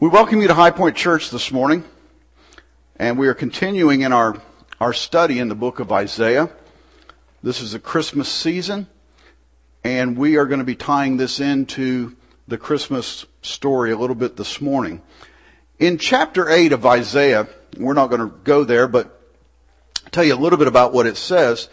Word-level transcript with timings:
We 0.00 0.08
welcome 0.08 0.40
you 0.40 0.48
to 0.48 0.54
High 0.54 0.70
Point 0.70 0.96
Church 0.96 1.28
this 1.28 1.52
morning, 1.52 1.84
and 2.96 3.18
we 3.18 3.28
are 3.28 3.34
continuing 3.34 4.00
in 4.00 4.14
our, 4.14 4.40
our 4.80 4.94
study 4.94 5.38
in 5.38 5.48
the 5.48 5.54
book 5.54 5.78
of 5.78 5.92
Isaiah. 5.92 6.48
This 7.42 7.60
is 7.60 7.72
the 7.72 7.80
Christmas 7.80 8.26
season, 8.26 8.86
and 9.84 10.16
we 10.16 10.38
are 10.38 10.46
going 10.46 10.60
to 10.60 10.64
be 10.64 10.74
tying 10.74 11.18
this 11.18 11.38
into 11.38 12.16
the 12.48 12.56
Christmas 12.56 13.26
story 13.42 13.92
a 13.92 13.98
little 13.98 14.16
bit 14.16 14.38
this 14.38 14.58
morning. 14.58 15.02
In 15.78 15.98
chapter 15.98 16.48
8 16.48 16.72
of 16.72 16.86
Isaiah, 16.86 17.46
we're 17.76 17.92
not 17.92 18.06
going 18.06 18.22
to 18.22 18.34
go 18.42 18.64
there, 18.64 18.88
but 18.88 19.20
tell 20.12 20.24
you 20.24 20.32
a 20.32 20.40
little 20.40 20.58
bit 20.58 20.66
about 20.66 20.94
what 20.94 21.06
it 21.06 21.18
says. 21.18 21.68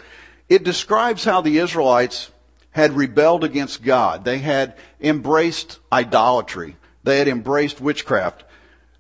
It 0.49 0.65
describes 0.65 1.23
how 1.23 1.39
the 1.39 1.59
Israelites 1.59 2.29
had 2.71 2.91
rebelled 2.91 3.45
against 3.45 3.83
God. 3.83 4.25
They 4.25 4.39
had 4.39 4.75
embraced 4.99 5.79
idolatry. 5.93 6.75
They 7.07 7.19
had 7.19 7.29
embraced 7.29 7.79
witchcraft. 7.79 8.43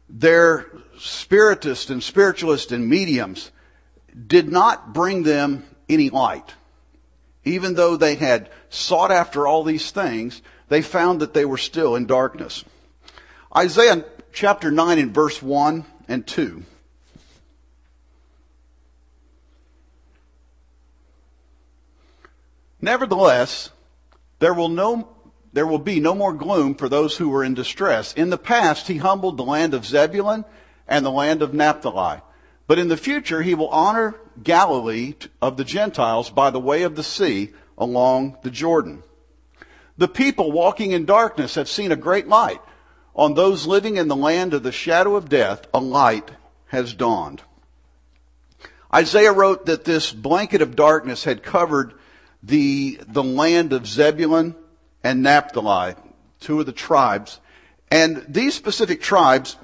Their 0.07 0.67
spiritists 0.97 1.89
and 1.89 2.01
spiritualists 2.01 2.71
and 2.71 2.87
mediums 2.87 3.51
did 4.27 4.49
not 4.49 4.93
bring 4.93 5.23
them 5.23 5.65
any 5.89 6.09
light. 6.09 6.53
Even 7.43 7.73
though 7.73 7.97
they 7.97 8.15
had 8.15 8.49
sought 8.69 9.11
after 9.11 9.45
all 9.45 9.65
these 9.65 9.91
things, 9.91 10.41
they 10.69 10.81
found 10.81 11.19
that 11.19 11.33
they 11.33 11.43
were 11.43 11.57
still 11.57 11.97
in 11.97 12.05
darkness. 12.05 12.63
Isaiah 13.53 14.05
chapter 14.31 14.71
9 14.71 14.99
and 14.99 15.13
verse 15.13 15.41
1 15.41 15.85
and 16.07 16.25
2. 16.25 16.63
Nevertheless, 22.79 23.69
there 24.39 24.53
will 24.53 24.69
no 24.69 25.16
there 25.53 25.67
will 25.67 25.79
be 25.79 25.99
no 25.99 26.13
more 26.13 26.33
gloom 26.33 26.75
for 26.75 26.89
those 26.89 27.17
who 27.17 27.29
were 27.29 27.43
in 27.43 27.53
distress. 27.53 28.13
In 28.13 28.29
the 28.29 28.37
past, 28.37 28.87
he 28.87 28.97
humbled 28.97 29.37
the 29.37 29.43
land 29.43 29.73
of 29.73 29.85
Zebulun 29.85 30.45
and 30.87 31.05
the 31.05 31.11
land 31.11 31.41
of 31.41 31.53
Naphtali. 31.53 32.21
But 32.67 32.79
in 32.79 32.89
the 32.89 32.97
future, 32.97 33.41
he 33.41 33.55
will 33.55 33.69
honor 33.69 34.15
Galilee 34.43 35.15
of 35.41 35.57
the 35.57 35.63
Gentiles 35.63 36.29
by 36.29 36.49
the 36.49 36.59
way 36.59 36.83
of 36.83 36.95
the 36.95 37.03
sea 37.03 37.53
along 37.77 38.37
the 38.43 38.51
Jordan. 38.51 39.03
The 39.97 40.07
people 40.07 40.51
walking 40.51 40.91
in 40.91 41.05
darkness 41.05 41.55
have 41.55 41.69
seen 41.69 41.91
a 41.91 41.95
great 41.95 42.27
light. 42.27 42.61
On 43.15 43.33
those 43.33 43.65
living 43.65 43.97
in 43.97 44.07
the 44.07 44.15
land 44.15 44.53
of 44.53 44.63
the 44.63 44.71
shadow 44.71 45.15
of 45.15 45.29
death, 45.29 45.65
a 45.73 45.79
light 45.79 46.29
has 46.67 46.93
dawned. 46.93 47.41
Isaiah 48.93 49.31
wrote 49.31 49.65
that 49.65 49.85
this 49.85 50.13
blanket 50.13 50.61
of 50.61 50.75
darkness 50.75 51.23
had 51.23 51.41
covered 51.41 51.93
the, 52.43 52.99
the 53.07 53.23
land 53.23 53.73
of 53.73 53.87
Zebulun 53.87 54.55
and 55.07 55.23
Naphtali, 55.23 55.95
two 56.41 56.59
of 56.59 56.65
the 56.65 56.73
tribes. 56.73 57.39
And 57.89 58.25
these 58.27 58.55
specific 58.55 59.01
tribes 59.01 59.55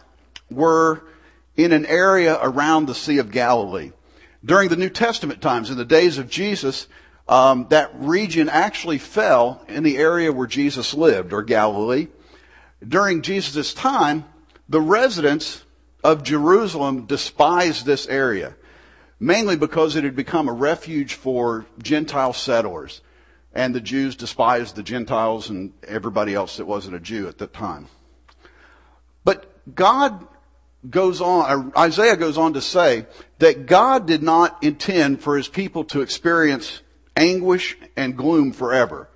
were 0.49 1.03
in 1.57 1.73
an 1.73 1.85
area 1.85 2.39
around 2.41 2.85
the 2.85 2.95
Sea 2.95 3.17
of 3.17 3.29
Galilee. 3.29 3.91
During 4.45 4.69
the 4.69 4.77
New 4.77 4.89
Testament 4.89 5.41
times, 5.41 5.69
in 5.69 5.75
the 5.75 5.83
days 5.83 6.17
of 6.17 6.29
Jesus, 6.29 6.87
um, 7.27 7.67
that 7.71 7.91
region 7.95 8.47
actually 8.47 8.99
fell 8.99 9.65
in 9.67 9.83
the 9.83 9.97
area 9.97 10.31
where 10.31 10.47
Jesus 10.47 10.93
lived, 10.93 11.33
or 11.33 11.43
Galilee. 11.43 12.07
During 12.85 13.21
Jesus' 13.21 13.73
time, 13.73 14.23
the 14.69 14.81
residents 14.81 15.63
of 16.05 16.23
Jerusalem 16.23 17.05
despised 17.05 17.85
this 17.85 18.07
area 18.07 18.55
mainly 19.19 19.57
because 19.57 19.95
it 19.95 20.03
had 20.03 20.15
become 20.15 20.47
a 20.47 20.53
refuge 20.53 21.15
for 21.15 21.65
Gentile 21.81 22.33
settlers. 22.33 23.01
And 23.53 23.73
the 23.73 23.81
Jews 23.81 24.15
despised 24.15 24.75
the 24.75 24.83
Gentiles 24.83 25.49
and 25.49 25.73
everybody 25.87 26.33
else 26.33 26.57
that 26.57 26.65
wasn't 26.65 26.95
a 26.95 26.99
Jew 26.99 27.27
at 27.27 27.37
that 27.37 27.53
time. 27.53 27.87
But 29.23 29.45
God 29.75 30.27
goes 30.89 31.21
on, 31.21 31.71
uh, 31.75 31.79
Isaiah 31.79 32.17
goes 32.17 32.37
on 32.37 32.53
to 32.53 32.61
say 32.61 33.05
that 33.39 33.65
God 33.65 34.05
did 34.05 34.23
not 34.23 34.63
intend 34.63 35.21
for 35.21 35.37
his 35.37 35.47
people 35.47 35.83
to 35.85 36.01
experience 36.01 36.81
anguish 37.15 37.77
and 37.95 38.17
gloom 38.17 38.51
forever. 38.51 39.07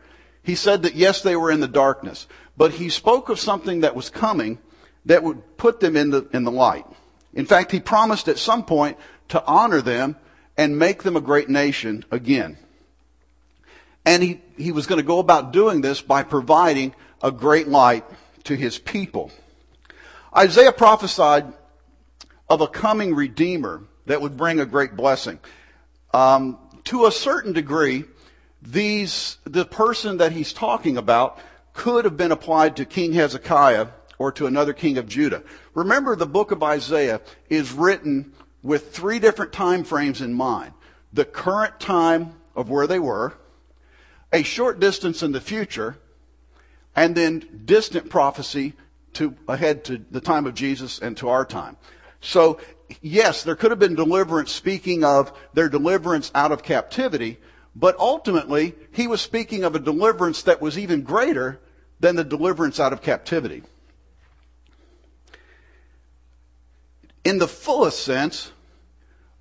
He 0.44 0.56
said 0.56 0.84
that 0.84 0.96
yes, 0.96 1.22
they 1.22 1.36
were 1.36 1.52
in 1.52 1.60
the 1.60 1.68
darkness, 1.68 2.28
but 2.56 2.74
he 2.74 2.90
spoke 2.90 3.30
of 3.30 3.40
something 3.40 3.82
that 3.82 3.96
was 3.96 4.10
coming 4.10 4.60
that 5.06 5.24
would 5.24 5.58
put 5.58 5.80
them 5.80 5.98
in 5.98 6.12
the, 6.12 6.28
in 6.32 6.44
the 6.44 6.52
light. 6.52 6.86
In 7.34 7.46
fact, 7.46 7.72
he 7.72 7.80
promised 7.80 8.28
at 8.28 8.38
some 8.38 8.64
point 8.64 8.98
to 9.30 9.44
honor 9.46 9.82
them 9.82 10.16
and 10.58 10.80
make 10.80 11.04
them 11.04 11.16
a 11.16 11.22
great 11.22 11.50
nation 11.50 12.06
again. 12.12 12.58
And 14.08 14.24
he, 14.24 14.40
he 14.56 14.72
was 14.72 14.88
going 14.88 15.02
to 15.02 15.06
go 15.06 15.20
about 15.20 15.52
doing 15.52 15.82
this 15.82 16.00
by 16.00 16.24
providing 16.24 16.96
a 17.22 17.30
great 17.30 17.68
light 17.68 18.06
to 18.46 18.56
his 18.56 18.78
people. 18.80 19.34
Isaiah 20.34 20.72
prophesied 20.72 21.52
of 22.48 22.62
a 22.62 22.68
coming 22.68 23.14
redeemer 23.16 23.84
that 24.06 24.22
would 24.22 24.38
bring 24.38 24.62
a 24.62 24.66
great 24.66 24.96
blessing. 24.96 25.40
Um, 26.14 26.58
to 26.86 27.06
a 27.06 27.12
certain 27.12 27.52
degree, 27.52 28.06
these 28.62 29.40
the 29.44 29.66
person 29.66 30.18
that 30.18 30.32
he's 30.32 30.54
talking 30.54 30.96
about 30.96 31.40
could 31.74 32.06
have 32.06 32.16
been 32.16 32.32
applied 32.32 32.78
to 32.78 32.86
King 32.86 33.12
Hezekiah 33.12 33.88
or 34.18 34.32
to 34.32 34.46
another 34.46 34.72
king 34.72 34.98
of 34.98 35.10
Judah. 35.10 35.44
Remember, 35.74 36.16
the 36.16 36.26
book 36.26 36.52
of 36.52 36.64
Isaiah 36.64 37.20
is 37.50 37.74
written 37.74 38.32
with 38.64 38.94
three 38.94 39.20
different 39.20 39.52
time 39.52 39.84
frames 39.84 40.22
in 40.22 40.34
mind. 40.34 40.72
The 41.12 41.26
current 41.26 41.82
time 41.82 42.36
of 42.56 42.70
where 42.70 42.88
they 42.88 43.00
were, 43.00 43.34
a 44.32 44.44
short 44.44 44.80
distance 44.80 45.24
in 45.24 45.32
the 45.32 45.42
future, 45.42 45.98
and 46.96 47.16
then 47.16 47.62
distant 47.66 48.10
prophecy 48.10 48.74
to 49.14 49.36
ahead 49.48 49.84
to 49.86 50.04
the 50.12 50.22
time 50.22 50.46
of 50.46 50.54
Jesus 50.54 51.00
and 51.00 51.16
to 51.18 51.30
our 51.30 51.46
time. 51.46 51.78
So, 52.22 52.60
yes, 53.02 53.44
there 53.44 53.56
could 53.56 53.72
have 53.72 53.80
been 53.80 53.96
deliverance 53.96 54.52
speaking 54.52 55.04
of 55.04 55.32
their 55.54 55.70
deliverance 55.70 56.32
out 56.36 56.52
of 56.52 56.64
captivity, 56.64 57.40
but 57.76 57.98
ultimately, 58.00 58.76
he 58.92 59.08
was 59.08 59.22
speaking 59.22 59.64
of 59.64 59.76
a 59.76 59.80
deliverance 59.80 60.44
that 60.44 60.62
was 60.62 60.78
even 60.78 61.04
greater 61.04 61.60
than 62.00 62.16
the 62.16 62.24
deliverance 62.24 62.80
out 62.80 62.94
of 62.94 63.02
captivity. 63.02 63.64
In 67.24 67.40
the 67.40 67.48
fullest 67.48 68.04
sense, 68.04 68.52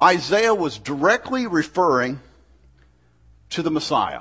Isaiah 0.03 0.55
was 0.55 0.79
directly 0.79 1.47
referring 1.47 2.21
to 3.51 3.63
the 3.63 3.71
Messiah, 3.71 4.21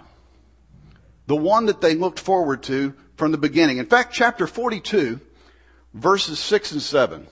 the 1.27 1.35
one 1.35 1.65
that 1.65 1.81
they 1.81 1.95
looked 1.95 2.19
forward 2.19 2.63
to 2.63 2.93
from 3.15 3.31
the 3.31 3.37
beginning. 3.37 3.77
In 3.77 3.85
fact, 3.85 4.13
chapter 4.13 4.47
42, 4.47 5.19
verses 5.93 6.39
6 6.39 6.73
and 6.73 6.81
7. 6.81 7.27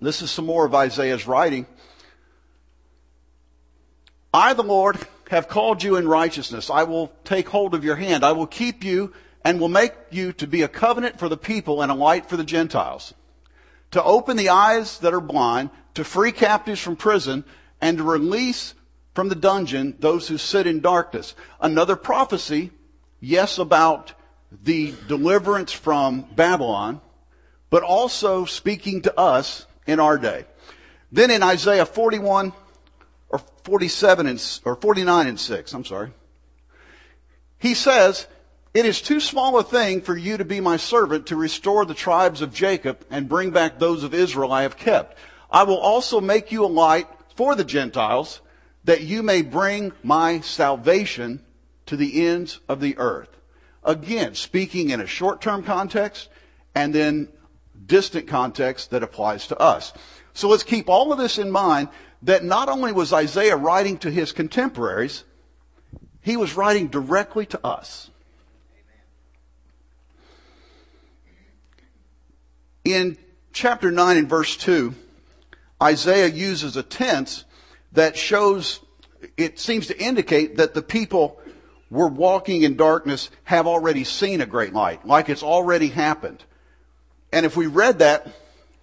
This 0.00 0.20
is 0.20 0.30
some 0.30 0.46
more 0.46 0.66
of 0.66 0.74
Isaiah's 0.74 1.26
writing. 1.26 1.66
I, 4.34 4.54
the 4.54 4.62
Lord, 4.62 4.98
have 5.30 5.48
called 5.48 5.82
you 5.82 5.96
in 5.96 6.08
righteousness. 6.08 6.70
I 6.70 6.82
will 6.82 7.12
take 7.24 7.48
hold 7.48 7.74
of 7.74 7.84
your 7.84 7.96
hand. 7.96 8.24
I 8.24 8.32
will 8.32 8.46
keep 8.46 8.82
you 8.82 9.12
and 9.44 9.60
will 9.60 9.68
make 9.68 9.94
you 10.10 10.32
to 10.34 10.46
be 10.46 10.62
a 10.62 10.68
covenant 10.68 11.18
for 11.18 11.28
the 11.28 11.36
people 11.36 11.82
and 11.82 11.92
a 11.92 11.94
light 11.94 12.28
for 12.28 12.36
the 12.36 12.44
Gentiles 12.44 13.14
to 13.92 14.02
open 14.02 14.36
the 14.36 14.48
eyes 14.48 14.98
that 14.98 15.14
are 15.14 15.20
blind, 15.20 15.70
to 15.94 16.02
free 16.02 16.32
captives 16.32 16.80
from 16.80 16.96
prison, 16.96 17.44
and 17.80 17.98
to 17.98 18.04
release 18.04 18.74
from 19.14 19.28
the 19.28 19.34
dungeon 19.34 19.96
those 19.98 20.28
who 20.28 20.38
sit 20.38 20.66
in 20.66 20.80
darkness. 20.80 21.34
Another 21.60 21.96
prophecy, 21.96 22.70
yes, 23.20 23.58
about 23.58 24.12
the 24.62 24.94
deliverance 25.08 25.72
from 25.72 26.22
Babylon, 26.34 27.00
but 27.70 27.82
also 27.82 28.44
speaking 28.44 29.02
to 29.02 29.18
us 29.18 29.66
in 29.86 30.00
our 30.00 30.18
day. 30.18 30.44
Then 31.10 31.30
in 31.30 31.42
Isaiah 31.42 31.86
41 31.86 32.52
or 33.28 33.40
47 33.64 34.26
and, 34.26 34.60
or 34.64 34.76
49 34.76 35.26
and 35.26 35.40
6, 35.40 35.74
I'm 35.74 35.84
sorry. 35.84 36.10
He 37.58 37.74
says, 37.74 38.26
it 38.74 38.86
is 38.86 39.02
too 39.02 39.20
small 39.20 39.58
a 39.58 39.62
thing 39.62 40.00
for 40.00 40.16
you 40.16 40.38
to 40.38 40.44
be 40.44 40.60
my 40.60 40.78
servant 40.78 41.26
to 41.26 41.36
restore 41.36 41.84
the 41.84 41.94
tribes 41.94 42.40
of 42.40 42.54
Jacob 42.54 43.04
and 43.10 43.28
bring 43.28 43.50
back 43.50 43.78
those 43.78 44.02
of 44.02 44.14
Israel 44.14 44.52
I 44.52 44.62
have 44.62 44.78
kept. 44.78 45.18
I 45.50 45.64
will 45.64 45.78
also 45.78 46.20
make 46.20 46.50
you 46.50 46.64
a 46.64 46.66
light 46.66 47.06
for 47.36 47.54
the 47.54 47.64
Gentiles 47.64 48.40
that 48.84 49.02
you 49.02 49.22
may 49.22 49.42
bring 49.42 49.92
my 50.02 50.40
salvation 50.40 51.42
to 51.86 51.96
the 51.96 52.26
ends 52.26 52.60
of 52.68 52.80
the 52.80 52.96
earth. 52.98 53.28
Again, 53.84 54.34
speaking 54.34 54.90
in 54.90 55.00
a 55.00 55.06
short-term 55.06 55.62
context 55.62 56.28
and 56.74 56.94
then 56.94 57.28
distant 57.86 58.26
context 58.26 58.90
that 58.90 59.02
applies 59.02 59.46
to 59.48 59.58
us. 59.58 59.92
So 60.34 60.48
let's 60.48 60.62
keep 60.62 60.88
all 60.88 61.12
of 61.12 61.18
this 61.18 61.38
in 61.38 61.50
mind 61.50 61.88
that 62.22 62.44
not 62.44 62.68
only 62.68 62.92
was 62.92 63.12
Isaiah 63.12 63.56
writing 63.56 63.98
to 63.98 64.10
his 64.10 64.32
contemporaries, 64.32 65.24
he 66.20 66.36
was 66.36 66.56
writing 66.56 66.88
directly 66.88 67.46
to 67.46 67.66
us. 67.66 68.10
In 72.84 73.16
chapter 73.52 73.90
9 73.90 74.16
and 74.16 74.28
verse 74.28 74.56
2, 74.56 74.94
Isaiah 75.82 76.28
uses 76.28 76.76
a 76.76 76.82
tense 76.82 77.44
that 77.92 78.16
shows, 78.16 78.80
it 79.36 79.58
seems 79.58 79.86
to 79.88 79.98
indicate 79.98 80.56
that 80.56 80.74
the 80.74 80.82
people 80.82 81.40
were 81.90 82.08
walking 82.08 82.62
in 82.62 82.76
darkness 82.76 83.30
have 83.44 83.66
already 83.66 84.04
seen 84.04 84.40
a 84.40 84.46
great 84.46 84.72
light, 84.72 85.06
like 85.06 85.28
it's 85.28 85.42
already 85.42 85.88
happened. 85.88 86.44
and 87.32 87.46
if 87.46 87.56
we 87.56 87.66
read 87.66 87.98
that, 88.00 88.26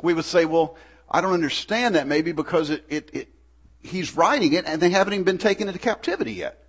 we 0.02 0.14
would 0.14 0.26
say, 0.26 0.46
well, 0.46 0.76
I 1.10 1.22
don't 1.22 1.34
understand 1.34 1.96
that 1.96 2.08
maybe 2.08 2.32
because 2.32 2.70
it, 2.70 2.86
it, 2.88 3.10
it, 3.14 3.30
he's 3.82 4.16
writing 4.16 4.54
it 4.54 4.66
and 4.66 4.82
they 4.82 4.92
haven't 4.92 5.14
even 5.14 5.24
been 5.24 5.38
taken 5.38 5.68
into 5.68 5.80
captivity 5.80 6.34
yet. 6.34 6.64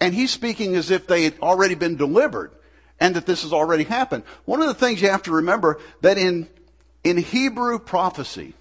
And 0.00 0.14
he's 0.14 0.30
speaking 0.30 0.74
as 0.74 0.90
if 0.90 1.06
they 1.06 1.24
had 1.24 1.38
already 1.40 1.74
been 1.74 1.96
delivered 1.96 2.52
and 3.00 3.16
that 3.16 3.26
this 3.26 3.42
has 3.42 3.52
already 3.52 3.84
happened. 3.84 4.24
One 4.44 4.60
of 4.60 4.68
the 4.68 4.74
things 4.74 5.00
you 5.00 5.08
have 5.10 5.22
to 5.24 5.32
remember 5.32 5.80
that 6.02 6.18
in, 6.18 6.48
in 7.02 7.16
Hebrew 7.16 7.78
prophecy, 7.78 8.54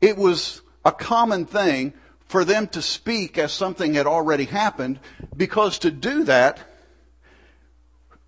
it 0.00 0.16
was 0.16 0.60
a 0.84 0.92
common 0.92 1.46
thing 1.46 1.92
for 2.26 2.44
them 2.44 2.68
to 2.68 2.80
speak 2.80 3.38
as 3.38 3.52
something 3.52 3.94
had 3.94 4.06
already 4.06 4.44
happened 4.44 5.00
because 5.36 5.78
to 5.80 5.90
do 5.90 6.24
that 6.24 6.60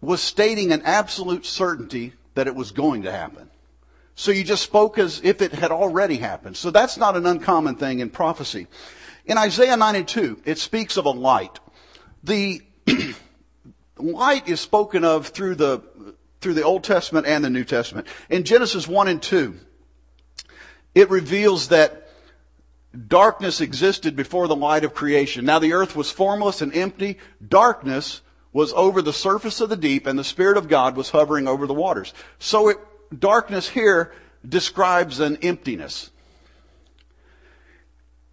was 0.01 0.21
stating 0.21 0.73
an 0.73 0.83
absolute 0.83 1.47
certainty 1.47 2.13
that 2.35 2.49
it 2.49 2.55
was 2.55 2.73
going 2.73 3.03
to 3.03 3.13
happen. 3.13 3.49
So 4.15 4.31
you 4.31 4.45
just 4.45 4.63
spoke 4.63 4.99
as 4.99 5.21
if 5.23 5.41
it 5.41 5.53
had 5.53 5.71
already 5.71 6.17
happened. 6.17 6.57
So 6.57 6.71
that's 6.71 6.97
not 6.97 7.17
an 7.17 7.27
uncommon 7.27 7.77
thing 7.77 8.01
in 8.01 8.11
prophecy. 8.11 8.67
In 9.25 9.39
Isaiah 9.39 9.77
92, 9.77 10.43
it 10.45 10.59
speaks 10.59 10.97
of 10.97 11.07
a 11.07 11.11
light. 11.11 11.61
The 12.25 12.61
light 13.97 14.49
is 14.49 14.61
spoken 14.61 15.05
of 15.05 15.29
through 15.29 15.55
the, 15.55 15.83
through 16.41 16.55
the 16.55 16.65
Old 16.65 16.83
Testament 16.85 17.27
and 17.27 17.45
the 17.45 17.51
New 17.51 17.65
Testament. 17.65 18.09
In 18.29 18.43
Genesis 18.43 18.89
1 18.89 19.09
and 19.09 19.23
2, 19.23 19.57
it 20.95 21.09
reveals 21.09 21.69
that 21.69 22.02
darkness 23.09 23.61
existed 23.61 24.17
before 24.17 24.49
the 24.49 24.57
light 24.57 24.85
of 24.85 24.95
creation. 24.95 25.45
Now 25.45 25.59
the 25.59 25.73
earth 25.73 25.97
was 25.97 26.11
formless 26.11 26.61
and 26.61 26.75
empty. 26.75 27.19
Darkness 27.47 28.21
was 28.53 28.73
over 28.75 29.01
the 29.01 29.13
surface 29.13 29.61
of 29.61 29.71
the 29.71 29.77
deep 29.77 30.07
and 30.07 30.19
the 30.19 30.25
Spirit 30.25 30.57
of 30.57 30.69
God 30.69 30.97
was 30.97 31.11
hovering 31.11 31.49
over 31.49 31.67
the 31.67 31.75
waters. 31.75 32.13
So 32.39 32.69
it 32.69 32.79
darkness 33.19 33.69
here 33.69 34.13
describes 34.47 35.21
an 35.21 35.39
emptiness. 35.43 36.11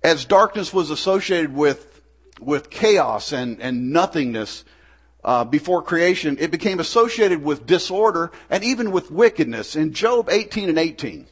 As 0.04 0.26
darkness 0.26 0.74
was 0.74 0.90
associated 0.90 1.54
with, 1.54 2.02
with 2.40 2.70
chaos 2.70 3.32
and, 3.34 3.62
and 3.62 3.92
nothingness 3.92 4.64
uh, 5.24 5.44
before 5.44 5.82
creation, 5.82 6.38
it 6.40 6.52
became 6.52 6.80
associated 6.80 7.44
with 7.44 7.66
disorder 7.66 8.32
and 8.50 8.64
even 8.64 8.92
with 8.92 9.12
wickedness. 9.12 9.76
In 9.76 9.94
Job 9.94 10.30
18 10.30 10.70
and 10.70 10.80
18, 10.80 11.28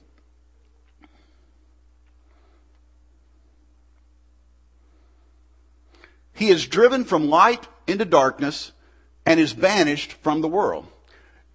he 6.37 6.49
is 6.49 6.67
driven 6.67 7.03
from 7.03 7.29
light 7.29 7.67
into 7.87 8.05
darkness 8.05 8.71
and 9.25 9.39
is 9.39 9.53
banished 9.53 10.13
from 10.13 10.41
the 10.41 10.47
world. 10.47 10.85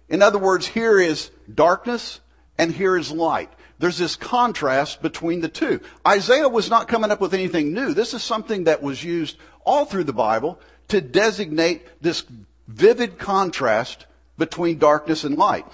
In 0.09 0.21
other 0.21 0.37
words, 0.37 0.67
here 0.67 0.99
is 0.99 1.31
darkness 1.51 2.19
and 2.57 2.69
here 2.69 2.97
is 2.97 3.09
light. 3.09 3.49
There's 3.79 3.97
this 3.97 4.17
contrast 4.17 5.01
between 5.01 5.39
the 5.39 5.47
two. 5.47 5.79
Isaiah 6.05 6.49
was 6.49 6.69
not 6.69 6.89
coming 6.89 7.11
up 7.11 7.21
with 7.21 7.33
anything 7.33 7.73
new. 7.73 7.93
This 7.93 8.13
is 8.13 8.23
something 8.23 8.65
that 8.65 8.83
was 8.83 9.03
used 9.03 9.37
all 9.65 9.85
through 9.85 10.03
the 10.03 10.13
Bible 10.13 10.59
to 10.89 10.99
designate 10.99 11.87
this 12.01 12.25
vivid 12.67 13.17
contrast 13.17 14.05
between 14.37 14.79
darkness 14.79 15.23
and 15.23 15.37
light. 15.37 15.65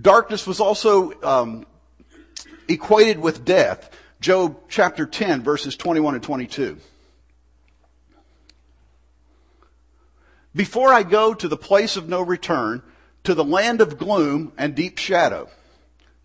Darkness 0.00 0.48
was 0.48 0.58
also 0.58 1.12
um, 1.22 1.64
equated 2.66 3.20
with 3.20 3.44
death. 3.44 3.96
Job 4.20 4.56
chapter 4.68 5.06
10, 5.06 5.42
verses 5.42 5.76
21 5.76 6.14
and 6.14 6.22
22. 6.24 6.76
Before 10.54 10.92
I 10.92 11.02
go 11.02 11.32
to 11.34 11.48
the 11.48 11.56
place 11.56 11.96
of 11.96 12.08
no 12.08 12.22
return, 12.22 12.82
to 13.24 13.34
the 13.34 13.44
land 13.44 13.80
of 13.80 13.98
gloom 13.98 14.52
and 14.56 14.74
deep 14.74 14.98
shadow, 14.98 15.48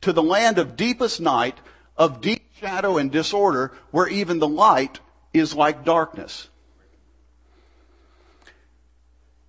to 0.02 0.14
the 0.14 0.24
land 0.24 0.58
of 0.58 0.76
deepest 0.76 1.20
night, 1.20 1.58
of 1.98 2.22
deep 2.22 2.44
shadow 2.60 2.98
and 2.98 3.12
disorder, 3.12 3.72
where 3.92 4.08
even 4.08 4.40
the 4.40 4.48
light 4.48 5.00
is 5.34 5.54
like 5.54 5.86
darkness. 5.86 6.48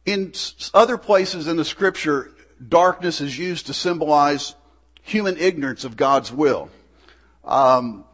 In 0.04 0.32
other 0.72 0.98
places 0.98 1.48
in 1.48 1.56
the 1.56 1.64
scripture, 1.64 2.30
darkness 2.66 3.20
is 3.20 3.38
used 3.38 3.66
to 3.66 3.74
symbolize 3.74 4.54
human 5.02 5.36
ignorance 5.36 5.84
of 5.84 5.96
God's 5.96 6.32
will. 6.32 6.70
Um, 7.44 8.04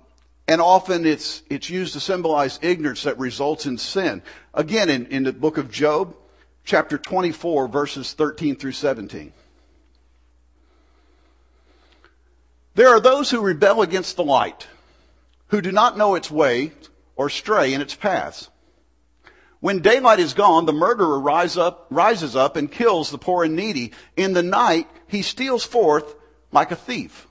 and 0.48 0.60
often 0.60 1.06
it's, 1.06 1.42
it's 1.48 1.70
used 1.70 1.94
to 1.94 2.00
symbolize 2.00 2.58
ignorance 2.62 3.02
that 3.04 3.18
results 3.18 3.66
in 3.66 3.78
sin. 3.78 4.22
Again, 4.54 4.90
in, 4.90 5.06
in 5.06 5.22
the 5.24 5.32
book 5.32 5.58
of 5.58 5.70
Job, 5.70 6.14
chapter 6.64 6.98
24, 6.98 7.68
verses 7.68 8.12
13 8.12 8.56
through 8.56 8.72
17. 8.72 9.32
There 12.74 12.88
are 12.88 13.00
those 13.00 13.30
who 13.30 13.40
rebel 13.40 13.82
against 13.82 14.16
the 14.16 14.24
light, 14.24 14.66
who 15.48 15.60
do 15.60 15.72
not 15.72 15.98
know 15.98 16.14
its 16.14 16.30
way 16.30 16.72
or 17.16 17.28
stray 17.28 17.74
in 17.74 17.80
its 17.80 17.94
paths. 17.94 18.48
When 19.60 19.80
daylight 19.80 20.18
is 20.18 20.34
gone, 20.34 20.66
the 20.66 20.72
murderer 20.72 21.20
rise 21.20 21.56
up, 21.56 21.86
rises 21.90 22.34
up 22.34 22.56
and 22.56 22.72
kills 22.72 23.10
the 23.10 23.18
poor 23.18 23.44
and 23.44 23.54
needy. 23.54 23.92
In 24.16 24.32
the 24.32 24.42
night, 24.42 24.88
he 25.06 25.22
steals 25.22 25.64
forth 25.64 26.16
like 26.50 26.72
a 26.72 26.76
thief. 26.76 27.28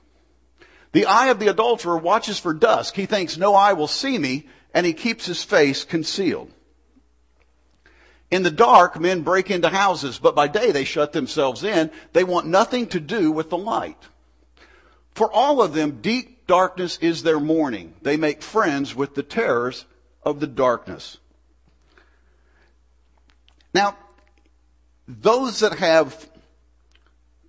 The 0.92 1.06
eye 1.06 1.28
of 1.28 1.40
the 1.40 1.48
adulterer 1.48 1.98
watches 1.98 2.38
for 2.38 2.54
dusk. 2.54 2.94
He 2.94 3.06
thinks 3.06 3.36
no 3.36 3.54
eye 3.54 3.72
will 3.72 3.88
see 3.88 4.18
me, 4.18 4.48
and 4.72 4.86
he 4.86 4.92
keeps 4.92 5.26
his 5.26 5.42
face 5.42 5.84
concealed. 5.84 6.50
In 8.32 8.42
the 8.42 8.50
dark, 8.50 8.98
men 8.98 9.20
break 9.20 9.50
into 9.50 9.68
houses, 9.68 10.18
but 10.18 10.34
by 10.34 10.48
day 10.48 10.72
they 10.72 10.84
shut 10.84 11.12
themselves 11.12 11.62
in. 11.62 11.90
They 12.14 12.24
want 12.24 12.46
nothing 12.46 12.86
to 12.88 12.98
do 12.98 13.30
with 13.30 13.50
the 13.50 13.58
light. 13.58 14.08
For 15.10 15.30
all 15.30 15.60
of 15.60 15.74
them, 15.74 16.00
deep 16.00 16.46
darkness 16.46 16.96
is 17.02 17.22
their 17.22 17.38
mourning. 17.38 17.92
They 18.00 18.16
make 18.16 18.42
friends 18.42 18.94
with 18.94 19.14
the 19.14 19.22
terrors 19.22 19.84
of 20.22 20.40
the 20.40 20.46
darkness. 20.46 21.18
Now, 23.74 23.98
those 25.06 25.60
that 25.60 25.78
have 25.78 26.30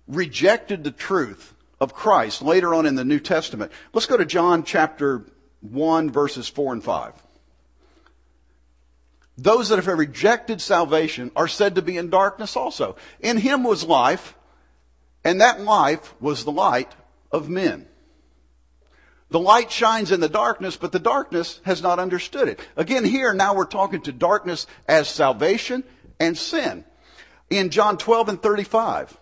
rejected 0.06 0.84
the 0.84 0.90
truth 0.90 1.54
of 1.80 1.94
Christ 1.94 2.42
later 2.42 2.74
on 2.74 2.84
in 2.84 2.94
the 2.94 3.06
New 3.06 3.20
Testament, 3.20 3.72
let's 3.94 4.06
go 4.06 4.18
to 4.18 4.26
John 4.26 4.64
chapter 4.64 5.24
1 5.62 6.10
verses 6.10 6.46
4 6.46 6.74
and 6.74 6.84
5. 6.84 7.14
Those 9.36 9.68
that 9.68 9.84
have 9.84 9.98
rejected 9.98 10.60
salvation 10.60 11.30
are 11.34 11.48
said 11.48 11.74
to 11.74 11.82
be 11.82 11.96
in 11.96 12.10
darkness 12.10 12.56
also. 12.56 12.96
In 13.20 13.36
him 13.36 13.64
was 13.64 13.84
life, 13.84 14.34
and 15.24 15.40
that 15.40 15.60
life 15.60 16.14
was 16.20 16.44
the 16.44 16.52
light 16.52 16.94
of 17.32 17.48
men. 17.48 17.86
The 19.30 19.40
light 19.40 19.72
shines 19.72 20.12
in 20.12 20.20
the 20.20 20.28
darkness, 20.28 20.76
but 20.76 20.92
the 20.92 21.00
darkness 21.00 21.60
has 21.64 21.82
not 21.82 21.98
understood 21.98 22.46
it. 22.46 22.60
Again, 22.76 23.04
here 23.04 23.34
now 23.34 23.54
we're 23.54 23.64
talking 23.64 24.00
to 24.02 24.12
darkness 24.12 24.68
as 24.86 25.08
salvation 25.08 25.82
and 26.20 26.38
sin. 26.38 26.84
In 27.50 27.70
John 27.70 27.98
12 27.98 28.28
and 28.28 28.42
35. 28.42 29.16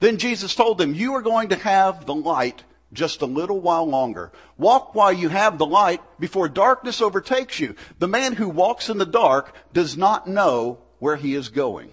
Then 0.00 0.16
Jesus 0.16 0.54
told 0.54 0.78
them, 0.78 0.94
you 0.94 1.14
are 1.14 1.22
going 1.22 1.50
to 1.50 1.56
have 1.56 2.06
the 2.06 2.14
light 2.14 2.62
just 2.94 3.22
a 3.22 3.26
little 3.26 3.60
while 3.60 3.86
longer. 3.86 4.32
Walk 4.56 4.94
while 4.94 5.12
you 5.12 5.28
have 5.28 5.58
the 5.58 5.66
light 5.66 6.00
before 6.18 6.48
darkness 6.48 7.02
overtakes 7.02 7.60
you. 7.60 7.74
The 7.98 8.08
man 8.08 8.34
who 8.34 8.48
walks 8.48 8.88
in 8.88 8.98
the 8.98 9.06
dark 9.06 9.54
does 9.72 9.96
not 9.96 10.26
know 10.26 10.78
where 10.98 11.16
he 11.16 11.34
is 11.34 11.48
going. 11.48 11.92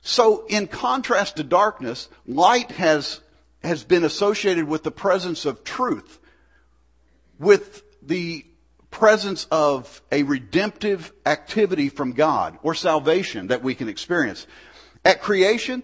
So 0.00 0.44
in 0.46 0.66
contrast 0.66 1.36
to 1.36 1.44
darkness, 1.44 2.08
light 2.26 2.70
has, 2.72 3.20
has 3.62 3.84
been 3.84 4.04
associated 4.04 4.66
with 4.66 4.82
the 4.82 4.90
presence 4.90 5.46
of 5.46 5.64
truth, 5.64 6.18
with 7.38 7.82
the 8.02 8.44
presence 8.90 9.46
of 9.50 10.02
a 10.12 10.22
redemptive 10.22 11.12
activity 11.26 11.88
from 11.88 12.12
God 12.12 12.58
or 12.62 12.74
salvation 12.74 13.48
that 13.48 13.62
we 13.62 13.74
can 13.74 13.88
experience. 13.88 14.46
At 15.04 15.22
creation, 15.22 15.82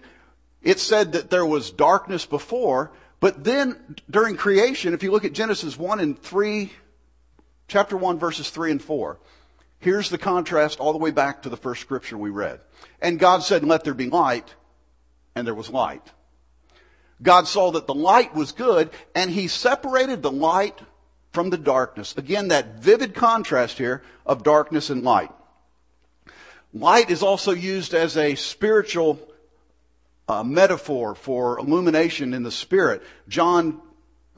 it 0.61 0.79
said 0.79 1.13
that 1.13 1.29
there 1.29 1.45
was 1.45 1.71
darkness 1.71 2.25
before, 2.25 2.91
but 3.19 3.43
then 3.43 3.97
during 4.09 4.35
creation, 4.35 4.93
if 4.93 5.03
you 5.03 5.11
look 5.11 5.25
at 5.25 5.33
Genesis 5.33 5.77
1 5.77 5.99
and 5.99 6.19
3, 6.19 6.71
chapter 7.67 7.97
1 7.97 8.19
verses 8.19 8.49
3 8.49 8.71
and 8.71 8.81
4, 8.81 9.19
here's 9.79 10.09
the 10.09 10.17
contrast 10.17 10.79
all 10.79 10.91
the 10.91 10.99
way 10.99 11.11
back 11.11 11.43
to 11.43 11.49
the 11.49 11.57
first 11.57 11.81
scripture 11.81 12.17
we 12.17 12.29
read. 12.29 12.59
And 13.01 13.19
God 13.19 13.43
said, 13.43 13.63
let 13.63 13.83
there 13.83 13.93
be 13.93 14.09
light, 14.09 14.53
and 15.35 15.45
there 15.47 15.55
was 15.55 15.69
light. 15.69 16.03
God 17.21 17.47
saw 17.47 17.71
that 17.71 17.87
the 17.87 17.93
light 17.93 18.33
was 18.33 18.51
good, 18.51 18.89
and 19.15 19.29
he 19.29 19.47
separated 19.47 20.21
the 20.21 20.31
light 20.31 20.79
from 21.31 21.49
the 21.49 21.57
darkness. 21.57 22.15
Again, 22.17 22.49
that 22.49 22.79
vivid 22.79 23.13
contrast 23.13 23.77
here 23.77 24.03
of 24.25 24.43
darkness 24.43 24.89
and 24.89 25.03
light. 25.03 25.31
Light 26.73 27.09
is 27.09 27.21
also 27.21 27.51
used 27.51 27.93
as 27.93 28.17
a 28.17 28.35
spiritual 28.35 29.19
uh, 30.31 30.43
metaphor 30.43 31.13
for 31.13 31.59
illumination 31.59 32.33
in 32.33 32.43
the 32.43 32.51
Spirit. 32.51 33.03
John, 33.27 33.81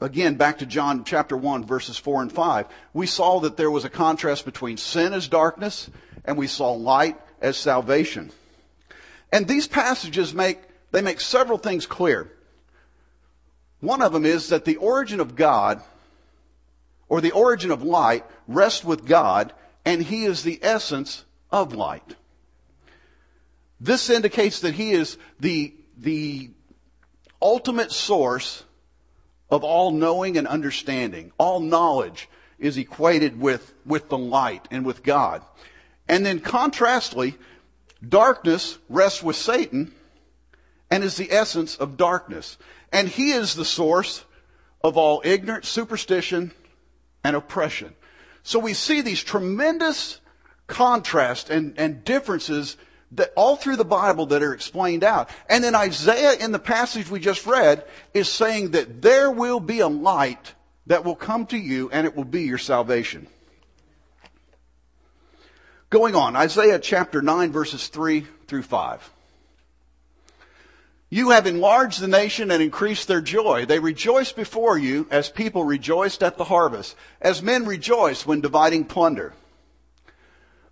again, 0.00 0.34
back 0.34 0.58
to 0.58 0.66
John 0.66 1.04
chapter 1.04 1.36
1, 1.36 1.64
verses 1.64 1.96
4 1.96 2.22
and 2.22 2.32
5. 2.32 2.66
We 2.92 3.06
saw 3.06 3.40
that 3.40 3.56
there 3.56 3.70
was 3.70 3.84
a 3.84 3.90
contrast 3.90 4.44
between 4.44 4.76
sin 4.76 5.12
as 5.12 5.28
darkness, 5.28 5.88
and 6.24 6.36
we 6.36 6.48
saw 6.48 6.72
light 6.72 7.16
as 7.40 7.56
salvation. 7.56 8.32
And 9.30 9.46
these 9.46 9.68
passages 9.68 10.34
make, 10.34 10.58
they 10.90 11.00
make 11.00 11.20
several 11.20 11.58
things 11.58 11.86
clear. 11.86 12.28
One 13.78 14.02
of 14.02 14.12
them 14.12 14.26
is 14.26 14.48
that 14.48 14.64
the 14.64 14.76
origin 14.76 15.20
of 15.20 15.36
God, 15.36 15.80
or 17.08 17.20
the 17.20 17.32
origin 17.32 17.70
of 17.70 17.84
light, 17.84 18.24
rests 18.48 18.82
with 18.82 19.06
God, 19.06 19.52
and 19.84 20.02
He 20.02 20.24
is 20.24 20.42
the 20.42 20.58
essence 20.60 21.24
of 21.52 21.72
light. 21.72 22.16
This 23.80 24.08
indicates 24.08 24.60
that 24.60 24.74
He 24.74 24.92
is 24.92 25.18
the, 25.38 25.74
the 25.96 26.50
ultimate 27.40 27.92
source 27.92 28.64
of 29.50 29.62
all 29.62 29.92
knowing 29.92 30.36
and 30.36 30.46
understanding. 30.46 31.32
All 31.38 31.60
knowledge 31.60 32.28
is 32.58 32.76
equated 32.76 33.40
with, 33.40 33.74
with 33.84 34.08
the 34.08 34.18
light 34.18 34.66
and 34.70 34.84
with 34.84 35.02
God. 35.02 35.42
And 36.08 36.24
then 36.24 36.40
contrastly, 36.40 37.36
darkness 38.06 38.78
rests 38.88 39.22
with 39.22 39.36
Satan 39.36 39.94
and 40.90 41.04
is 41.04 41.16
the 41.16 41.32
essence 41.32 41.76
of 41.76 41.96
darkness. 41.96 42.58
And 42.92 43.08
he 43.08 43.32
is 43.32 43.54
the 43.54 43.64
source 43.64 44.24
of 44.82 44.96
all 44.96 45.22
ignorance, 45.24 45.68
superstition, 45.68 46.52
and 47.22 47.34
oppression. 47.34 47.94
So 48.42 48.58
we 48.58 48.74
see 48.74 49.00
these 49.00 49.22
tremendous 49.22 50.20
contrasts 50.66 51.50
and, 51.50 51.74
and 51.78 52.04
differences 52.04 52.76
that 53.14 53.32
all 53.36 53.56
through 53.56 53.76
the 53.76 53.84
Bible 53.84 54.26
that 54.26 54.42
are 54.42 54.54
explained 54.54 55.04
out. 55.04 55.30
And 55.48 55.62
then 55.62 55.74
Isaiah 55.74 56.34
in 56.34 56.52
the 56.52 56.58
passage 56.58 57.10
we 57.10 57.20
just 57.20 57.46
read 57.46 57.84
is 58.12 58.28
saying 58.28 58.72
that 58.72 59.02
there 59.02 59.30
will 59.30 59.60
be 59.60 59.80
a 59.80 59.88
light 59.88 60.54
that 60.86 61.04
will 61.04 61.16
come 61.16 61.46
to 61.46 61.56
you 61.56 61.90
and 61.90 62.06
it 62.06 62.16
will 62.16 62.24
be 62.24 62.42
your 62.42 62.58
salvation. 62.58 63.26
Going 65.90 66.14
on, 66.14 66.34
Isaiah 66.34 66.78
chapter 66.78 67.22
9 67.22 67.52
verses 67.52 67.88
3 67.88 68.26
through 68.48 68.62
5. 68.62 69.10
You 71.08 71.30
have 71.30 71.46
enlarged 71.46 72.00
the 72.00 72.08
nation 72.08 72.50
and 72.50 72.60
increased 72.60 73.06
their 73.06 73.20
joy. 73.20 73.66
They 73.66 73.78
rejoice 73.78 74.32
before 74.32 74.76
you 74.76 75.06
as 75.12 75.30
people 75.30 75.62
rejoiced 75.62 76.24
at 76.24 76.36
the 76.36 76.44
harvest, 76.44 76.96
as 77.20 77.40
men 77.40 77.66
rejoice 77.66 78.26
when 78.26 78.40
dividing 78.40 78.86
plunder. 78.86 79.32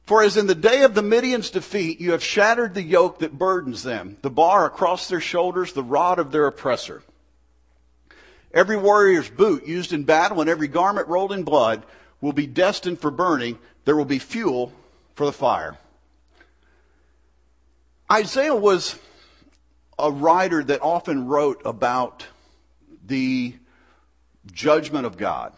For 0.05 0.23
as 0.23 0.37
in 0.37 0.47
the 0.47 0.55
day 0.55 0.83
of 0.83 0.95
the 0.95 1.03
Midian's 1.03 1.51
defeat, 1.51 2.01
you 2.01 2.13
have 2.13 2.25
shattered 2.25 2.75
the 2.75 2.83
yoke 2.83 3.21
that 3.21 3.39
burdens 3.39 3.83
them, 3.83 4.17
the 4.23 4.31
bar 4.31 4.67
across 4.67 5.09
their 5.09 5.21
shoulders, 5.21 5.73
the 5.73 5.83
rod 5.83 6.19
of 6.19 6.33
their 6.33 6.47
oppressor. 6.47 7.03
Every 8.53 8.77
warrior's 8.77 9.31
boot 9.31 9.67
used 9.67 9.93
in 9.93 10.05
battle 10.05 10.41
and 10.41 10.51
every 10.51 10.69
garment 10.69 11.09
rolled 11.09 11.33
in 11.33 11.45
blood 11.45 11.85
will 12.21 12.33
be 12.33 12.47
destined 12.47 13.01
for 13.01 13.11
burning. 13.11 13.59
There 13.85 13.97
will 13.97 14.05
be 14.05 14.19
fuel 14.19 14.73
for 15.15 15.25
the 15.25 15.33
fire. 15.33 15.79
Isaiah 18.11 18.55
was 18.55 18.99
a 19.99 20.11
writer 20.11 20.63
that 20.65 20.83
often 20.83 21.29
wrote 21.29 21.63
about 21.65 22.27
the 23.07 23.55
judgment 24.53 25.07
of 25.07 25.17
God. 25.17 25.53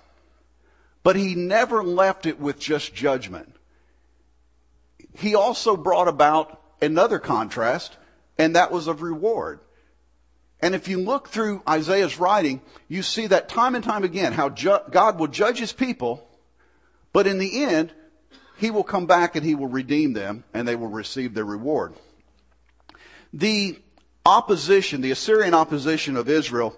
But 1.02 1.16
he 1.16 1.34
never 1.34 1.82
left 1.82 2.26
it 2.26 2.38
with 2.38 2.58
just 2.58 2.94
judgment 2.94 3.53
he 5.14 5.34
also 5.34 5.76
brought 5.76 6.08
about 6.08 6.60
another 6.82 7.18
contrast, 7.18 7.96
and 8.36 8.56
that 8.56 8.72
was 8.72 8.88
of 8.88 9.02
reward. 9.02 9.60
And 10.60 10.74
if 10.74 10.88
you 10.88 11.00
look 11.00 11.28
through 11.28 11.62
Isaiah's 11.68 12.18
writing, 12.18 12.60
you 12.88 13.02
see 13.02 13.26
that 13.28 13.48
time 13.48 13.74
and 13.74 13.84
time 13.84 14.02
again 14.04 14.32
how 14.32 14.48
ju- 14.48 14.78
God 14.90 15.18
will 15.18 15.28
judge 15.28 15.58
his 15.58 15.72
people, 15.72 16.26
but 17.12 17.26
in 17.26 17.38
the 17.38 17.64
end, 17.64 17.92
he 18.56 18.70
will 18.70 18.84
come 18.84 19.06
back 19.06 19.36
and 19.36 19.44
he 19.44 19.54
will 19.54 19.68
redeem 19.68 20.12
them 20.12 20.44
and 20.52 20.66
they 20.66 20.76
will 20.76 20.88
receive 20.88 21.34
their 21.34 21.44
reward. 21.44 21.94
The 23.32 23.78
opposition, 24.24 25.00
the 25.00 25.10
Assyrian 25.10 25.54
opposition 25.54 26.16
of 26.16 26.28
Israel 26.28 26.76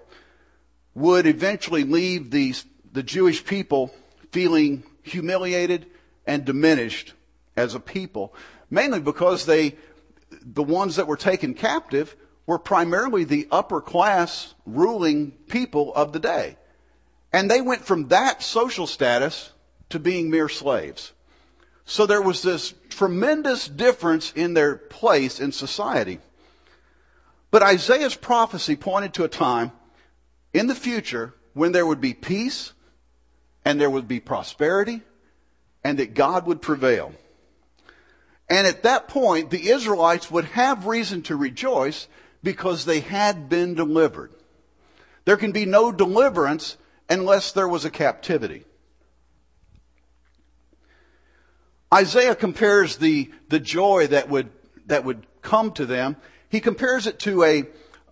would 0.93 1.27
eventually 1.27 1.83
leave 1.83 2.31
these, 2.31 2.65
the 2.91 3.03
Jewish 3.03 3.45
people 3.45 3.93
feeling 4.31 4.83
humiliated 5.03 5.85
and 6.25 6.43
diminished 6.43 7.13
as 7.57 7.75
a 7.75 7.79
people, 7.79 8.33
mainly 8.69 9.01
because 9.01 9.45
they, 9.45 9.75
the 10.29 10.63
ones 10.63 10.95
that 10.95 11.07
were 11.07 11.17
taken 11.17 11.53
captive 11.53 12.15
were 12.45 12.59
primarily 12.59 13.25
the 13.25 13.47
upper 13.51 13.81
class 13.81 14.53
ruling 14.65 15.31
people 15.49 15.93
of 15.95 16.13
the 16.13 16.19
day. 16.19 16.55
And 17.33 17.51
they 17.51 17.59
went 17.59 17.83
from 17.83 18.07
that 18.07 18.41
social 18.41 18.87
status 18.87 19.51
to 19.89 19.99
being 19.99 20.29
mere 20.29 20.47
slaves. 20.47 21.11
So 21.83 22.05
there 22.05 22.21
was 22.21 22.41
this 22.41 22.73
tremendous 22.89 23.67
difference 23.67 24.31
in 24.33 24.53
their 24.53 24.75
place 24.75 25.39
in 25.39 25.51
society. 25.51 26.19
But 27.49 27.63
Isaiah's 27.63 28.15
prophecy 28.15 28.75
pointed 28.75 29.13
to 29.15 29.23
a 29.23 29.29
time 29.29 29.71
in 30.53 30.67
the 30.67 30.75
future 30.75 31.33
when 31.53 31.71
there 31.71 31.85
would 31.85 32.01
be 32.01 32.13
peace 32.13 32.73
and 33.63 33.79
there 33.79 33.89
would 33.89 34.07
be 34.07 34.19
prosperity 34.19 35.01
and 35.83 35.99
that 35.99 36.13
God 36.13 36.45
would 36.45 36.61
prevail. 36.61 37.13
And 38.49 38.65
at 38.65 38.83
that 38.83 39.07
point, 39.07 39.49
the 39.49 39.69
Israelites 39.69 40.31
would 40.31 40.45
have 40.45 40.85
reason 40.85 41.21
to 41.23 41.35
rejoice 41.35 42.07
because 42.43 42.85
they 42.85 43.01
had 43.01 43.49
been 43.49 43.73
delivered. 43.73 44.31
There 45.25 45.37
can 45.37 45.51
be 45.51 45.65
no 45.65 45.91
deliverance 45.91 46.77
unless 47.09 47.51
there 47.51 47.67
was 47.67 47.83
a 47.83 47.89
captivity. 47.89 48.63
Isaiah 51.93 52.35
compares 52.35 52.97
the, 52.97 53.31
the 53.49 53.59
joy 53.59 54.07
that 54.07 54.29
would, 54.29 54.49
that 54.87 55.03
would 55.03 55.25
come 55.41 55.71
to 55.73 55.85
them. 55.85 56.17
He 56.49 56.59
compares 56.59 57.07
it 57.07 57.19
to 57.19 57.43
a, 57.43 57.65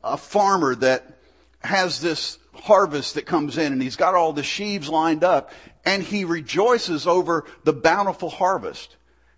a 0.04 0.18
farmer 0.18 0.76
that 0.76 1.18
has 1.62 2.00
this 2.02 2.40
harvest 2.54 3.16
that 3.16 3.26
comes 3.26 3.58
in 3.58 3.74
and 3.74 3.82
he's 3.82 3.96
got 3.96 4.16
all 4.16 4.34
the 4.34 4.44
sheaves 4.44 4.88
lined 4.90 5.24
up 5.24 5.52
and 5.84 6.04
he 6.04 6.26
rejoices 6.26 7.06
over 7.06 7.46
the 7.64 7.74
bountiful 7.74 8.30
harvest. 8.30 8.96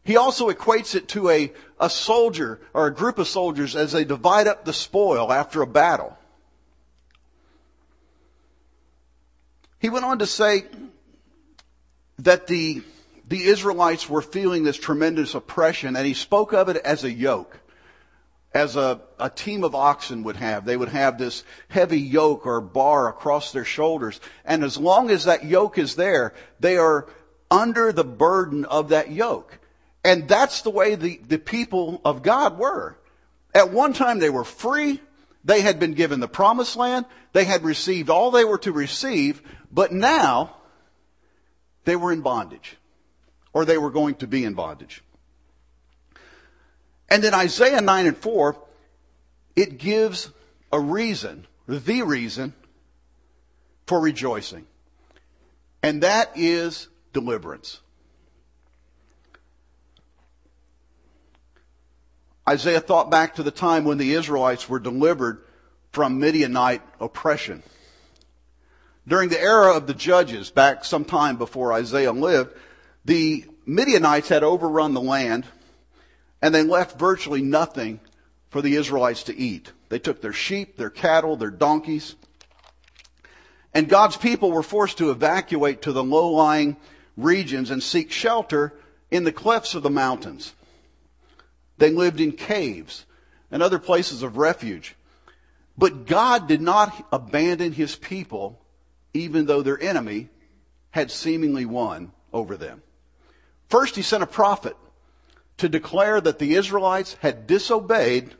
He 0.07 0.15
also 0.15 0.49
equates 0.49 0.95
it 0.95 1.09
to 1.09 1.29
a, 1.29 1.51
a 1.81 1.89
soldier 1.89 2.61
or 2.73 2.87
a 2.87 2.93
group 2.93 3.19
of 3.19 3.27
soldiers 3.27 3.75
as 3.75 3.91
they 3.91 4.05
divide 4.05 4.47
up 4.47 4.63
the 4.63 4.71
spoil 4.71 5.33
after 5.33 5.61
a 5.61 5.67
battle. 5.67 6.17
He 9.79 9.89
went 9.89 10.05
on 10.05 10.19
to 10.19 10.25
say 10.25 10.63
that 12.19 12.47
the, 12.47 12.83
the 13.27 13.43
Israelites 13.43 14.09
were 14.09 14.21
feeling 14.21 14.63
this 14.63 14.77
tremendous 14.77 15.35
oppression 15.35 15.97
and 15.97 16.07
he 16.07 16.13
spoke 16.13 16.53
of 16.53 16.69
it 16.69 16.77
as 16.77 17.03
a 17.03 17.11
yoke 17.11 17.59
as 18.53 18.77
a, 18.77 19.01
a 19.19 19.29
team 19.29 19.65
of 19.65 19.75
oxen 19.75 20.23
would 20.23 20.37
have. 20.37 20.63
They 20.63 20.77
would 20.77 20.87
have 20.87 21.17
this 21.17 21.43
heavy 21.67 21.99
yoke 21.99 22.45
or 22.45 22.61
bar 22.61 23.09
across 23.09 23.51
their 23.51 23.65
shoulders. 23.65 24.21
And 24.45 24.63
as 24.63 24.77
long 24.77 25.09
as 25.09 25.25
that 25.25 25.43
yoke 25.43 25.77
is 25.77 25.95
there, 25.95 26.33
they 26.61 26.77
are 26.77 27.09
under 27.51 27.91
the 27.91 28.05
burden 28.05 28.63
of 28.63 28.87
that 28.89 29.11
yoke. 29.11 29.59
And 30.07 30.25
that's 30.25 30.61
the 30.61 30.69
way 30.69 30.95
the, 30.95 31.19
the 31.27 31.37
people 31.37 31.99
of 32.05 32.23
God 32.23 32.57
were. 32.57 32.97
At 33.53 33.73
one 33.73 33.91
time 33.91 34.19
they 34.19 34.29
were 34.29 34.45
free. 34.45 35.01
They 35.43 35.59
had 35.59 35.81
been 35.81 35.95
given 35.95 36.21
the 36.21 36.29
promised 36.29 36.77
land. 36.77 37.05
They 37.33 37.43
had 37.43 37.65
received 37.65 38.09
all 38.09 38.31
they 38.31 38.45
were 38.45 38.57
to 38.59 38.71
receive. 38.71 39.41
But 39.69 39.91
now 39.91 40.55
they 41.83 41.97
were 41.97 42.13
in 42.13 42.21
bondage. 42.21 42.77
Or 43.51 43.65
they 43.65 43.77
were 43.77 43.91
going 43.91 44.15
to 44.15 44.27
be 44.27 44.45
in 44.45 44.53
bondage. 44.53 45.03
And 47.09 47.25
in 47.25 47.33
Isaiah 47.33 47.81
9 47.81 48.05
and 48.05 48.17
4, 48.17 48.57
it 49.57 49.77
gives 49.77 50.31
a 50.71 50.79
reason, 50.79 51.47
the 51.67 52.01
reason 52.03 52.53
for 53.85 53.99
rejoicing. 53.99 54.67
And 55.83 56.03
that 56.03 56.31
is 56.35 56.87
deliverance. 57.11 57.81
Isaiah 62.47 62.79
thought 62.79 63.09
back 63.09 63.35
to 63.35 63.43
the 63.43 63.51
time 63.51 63.83
when 63.83 63.97
the 63.97 64.13
Israelites 64.13 64.69
were 64.69 64.79
delivered 64.79 65.43
from 65.91 66.19
Midianite 66.19 66.81
oppression. 66.99 67.63
During 69.07 69.29
the 69.29 69.41
era 69.41 69.75
of 69.75 69.87
the 69.87 69.93
judges, 69.93 70.49
back 70.49 70.85
some 70.85 71.05
time 71.05 71.37
before 71.37 71.73
Isaiah 71.73 72.11
lived, 72.11 72.55
the 73.05 73.45
Midianites 73.65 74.29
had 74.29 74.43
overrun 74.43 74.93
the 74.93 75.01
land 75.01 75.45
and 76.41 76.53
they 76.53 76.63
left 76.63 76.99
virtually 76.99 77.41
nothing 77.41 77.99
for 78.49 78.61
the 78.61 78.75
Israelites 78.75 79.23
to 79.23 79.37
eat. 79.37 79.71
They 79.89 79.99
took 79.99 80.21
their 80.21 80.33
sheep, 80.33 80.77
their 80.77 80.89
cattle, 80.89 81.35
their 81.35 81.49
donkeys. 81.49 82.15
And 83.73 83.89
God's 83.89 84.17
people 84.17 84.51
were 84.51 84.63
forced 84.63 84.97
to 84.99 85.11
evacuate 85.11 85.81
to 85.83 85.91
the 85.91 86.03
low-lying 86.03 86.77
regions 87.15 87.71
and 87.71 87.81
seek 87.81 88.11
shelter 88.11 88.73
in 89.09 89.23
the 89.23 89.31
clefts 89.31 89.75
of 89.75 89.83
the 89.83 89.89
mountains. 89.89 90.53
They 91.77 91.91
lived 91.91 92.19
in 92.19 92.31
caves 92.31 93.05
and 93.51 93.61
other 93.61 93.79
places 93.79 94.23
of 94.23 94.37
refuge. 94.37 94.95
But 95.77 96.05
God 96.05 96.47
did 96.47 96.61
not 96.61 97.07
abandon 97.11 97.71
his 97.71 97.95
people 97.95 98.59
even 99.13 99.45
though 99.45 99.61
their 99.61 99.81
enemy 99.81 100.29
had 100.91 101.11
seemingly 101.11 101.65
won 101.65 102.11
over 102.33 102.57
them. 102.57 102.81
First, 103.69 103.95
he 103.95 104.01
sent 104.01 104.23
a 104.23 104.27
prophet 104.27 104.75
to 105.57 105.69
declare 105.69 106.21
that 106.21 106.39
the 106.39 106.55
Israelites 106.55 107.15
had 107.21 107.47
disobeyed 107.47 108.35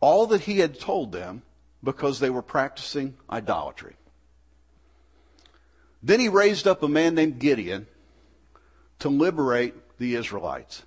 all 0.00 0.26
that 0.28 0.42
he 0.42 0.58
had 0.58 0.78
told 0.78 1.12
them 1.12 1.42
because 1.82 2.20
they 2.20 2.30
were 2.30 2.42
practicing 2.42 3.16
idolatry. 3.30 3.96
Then 6.02 6.20
he 6.20 6.28
raised 6.28 6.66
up 6.66 6.82
a 6.82 6.88
man 6.88 7.14
named 7.14 7.38
Gideon 7.38 7.86
to 9.00 9.08
liberate 9.08 9.74
the 9.98 10.14
Israelites. 10.14 10.84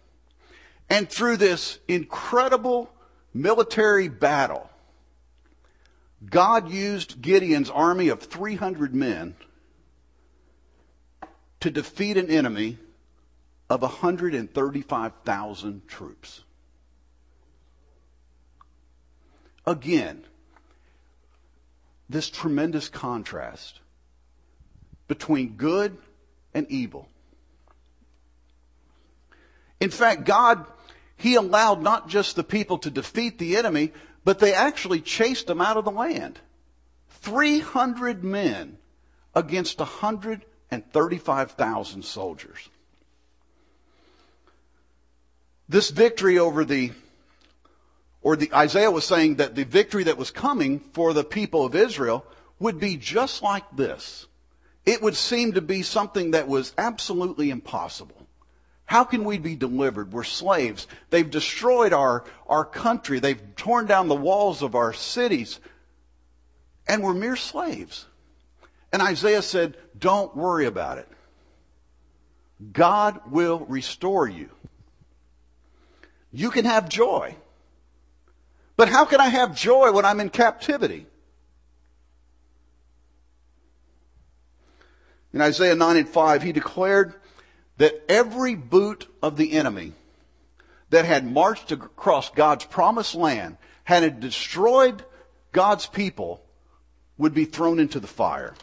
And 0.92 1.10
through 1.10 1.38
this 1.38 1.80
incredible 1.88 2.92
military 3.34 4.10
battle, 4.10 4.70
God 6.30 6.70
used 6.70 7.22
Gideon's 7.22 7.70
army 7.70 8.10
of 8.10 8.20
300 8.20 8.94
men 8.94 9.36
to 11.62 11.72
defeat 11.72 12.18
an 12.18 12.30
enemy 12.30 12.78
of 13.70 13.84
135,000 13.84 15.88
troops. 15.88 16.44
Again, 19.66 20.26
this 22.10 22.30
tremendous 22.30 22.90
contrast 22.90 23.80
between 25.08 25.56
good 25.56 25.98
and 26.54 26.70
evil. 26.70 27.08
In 29.80 29.90
fact, 29.90 30.26
God, 30.26 30.66
He 31.22 31.36
allowed 31.36 31.82
not 31.84 32.10
just 32.10 32.36
the 32.36 32.44
people 32.44 32.80
to 32.80 32.90
defeat 32.90 33.38
the 33.38 33.56
enemy, 33.56 33.92
but 34.24 34.40
they 34.40 34.56
actually 34.56 35.02
chased 35.02 35.46
them 35.46 35.62
out 35.62 35.78
of 35.78 35.86
the 35.86 35.92
land. 35.92 36.40
300 37.10 38.24
men 38.24 38.80
against 39.36 39.78
135,000 39.78 42.04
soldiers. 42.04 42.70
This 45.70 45.92
victory 45.92 46.40
over 46.40 46.66
the, 46.66 46.92
or 48.24 48.36
the, 48.36 48.52
Isaiah 48.52 48.90
was 48.90 49.06
saying 49.06 49.36
that 49.36 49.54
the 49.54 49.66
victory 49.66 50.06
that 50.06 50.18
was 50.18 50.32
coming 50.32 50.80
for 50.80 51.14
the 51.14 51.24
people 51.24 51.66
of 51.66 51.76
Israel 51.76 52.26
would 52.58 52.80
be 52.80 52.98
just 52.98 53.44
like 53.44 53.66
this. 53.76 54.26
It 54.88 55.04
would 55.04 55.16
seem 55.16 55.54
to 55.54 55.62
be 55.62 55.84
something 55.84 56.32
that 56.32 56.48
was 56.48 56.74
absolutely 56.80 57.52
impossible. 57.52 58.21
How 58.92 59.06
can 59.06 59.24
we 59.24 59.38
be 59.38 59.56
delivered? 59.56 60.12
We're 60.12 60.26
slaves. 60.26 60.86
They've 61.12 61.32
destroyed 61.32 61.94
our, 61.94 62.26
our 62.46 62.66
country. 62.66 63.20
They've 63.20 63.42
torn 63.56 63.86
down 63.86 64.10
the 64.10 64.16
walls 64.16 64.62
of 64.62 64.76
our 64.76 64.92
cities. 64.92 65.62
And 66.90 67.02
we're 67.02 67.14
mere 67.14 67.38
slaves. 67.38 68.06
And 68.92 69.02
Isaiah 69.02 69.44
said, 69.44 69.78
don't 69.98 70.36
worry 70.36 70.66
about 70.66 70.98
it. 70.98 71.08
God 72.74 73.22
will 73.32 73.60
restore 73.60 74.28
you. 74.28 74.50
You 76.34 76.52
can 76.52 76.66
have 76.66 76.90
joy. 76.90 77.38
But 78.76 78.90
how 78.90 79.06
can 79.06 79.22
I 79.22 79.30
have 79.30 79.56
joy 79.56 79.94
when 79.94 80.04
I'm 80.04 80.20
in 80.20 80.30
captivity? 80.30 81.06
In 85.32 85.40
Isaiah 85.40 85.76
9 85.76 85.96
and 85.96 86.10
5, 86.10 86.44
he 86.44 86.52
declared 86.52 87.21
that 87.82 88.00
every 88.08 88.54
boot 88.54 89.08
of 89.24 89.38
the 89.38 89.54
enemy 89.54 89.92
that 90.92 91.04
had 91.04 91.26
marched 91.26 91.72
across 91.72 92.30
God's 92.30 92.64
promised 92.64 93.16
land, 93.16 93.58
had 93.86 94.20
destroyed 94.20 95.04
God's 95.52 95.88
people, 95.88 96.44
would 97.18 97.34
be 97.34 97.46
thrown 97.46 97.80
into 97.80 98.00
the 98.00 98.06
fire. 98.06 98.54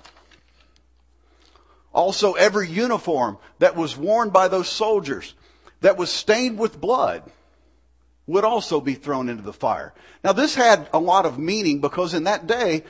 Also, 1.92 2.34
every 2.34 2.68
uniform 2.68 3.38
that 3.58 3.75
was 3.75 3.96
worn 3.96 4.30
by 4.30 4.46
those 4.46 4.68
soldiers 4.68 5.34
that 5.80 5.96
was 5.96 6.12
stained 6.12 6.56
with 6.56 6.80
blood 6.80 7.25
would 8.28 8.44
also 8.44 8.80
be 8.80 8.94
thrown 8.94 9.28
into 9.28 9.42
the 9.42 9.52
fire. 9.52 9.92
Now, 10.22 10.32
this 10.32 10.54
had 10.54 10.88
a 10.92 11.00
lot 11.00 11.26
of 11.26 11.40
meaning 11.40 11.80
because 11.80 12.14
in 12.14 12.23
that 12.25 12.47
day, 12.47 12.84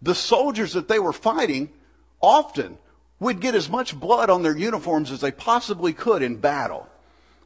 the 0.00 0.14
soldiers 0.14 0.74
that 0.74 0.86
they 0.86 1.00
were 1.00 1.12
fighting 1.12 1.70
often 2.20 2.78
would 3.20 3.40
get 3.40 3.54
as 3.54 3.68
much 3.68 3.98
blood 3.98 4.30
on 4.30 4.42
their 4.42 4.56
uniforms 4.56 5.10
as 5.10 5.20
they 5.20 5.30
possibly 5.30 5.92
could 5.92 6.22
in 6.22 6.36
battle. 6.36 6.88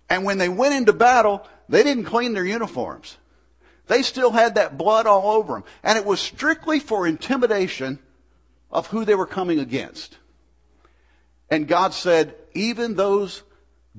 And 0.09 0.25
when 0.25 0.39
they 0.39 0.49
went 0.49 0.75
into 0.75 0.93
battle, 0.93 1.47
they 1.69 1.83
didn't 1.83 2.05
clean 2.05 2.33
their 2.33 2.45
uniforms. 2.45 3.17
They 3.87 4.03
still 4.03 4.31
had 4.31 4.55
that 4.55 4.79
blood 4.79 5.07
all 5.07 5.31
over 5.33 5.55
them. 5.55 5.65
And 5.83 5.99
it 5.99 6.05
was 6.05 6.21
strictly 6.21 6.81
for 6.81 7.07
intimidation 7.07 7.99
of 8.71 8.87
who 8.89 9.05
they 9.05 9.15
were 9.15 9.27
coming 9.27 9.59
against. 9.59 10.19
And 11.51 11.67
God 11.67 11.95
said, 11.95 12.35
even 12.55 12.95
those 12.95 13.43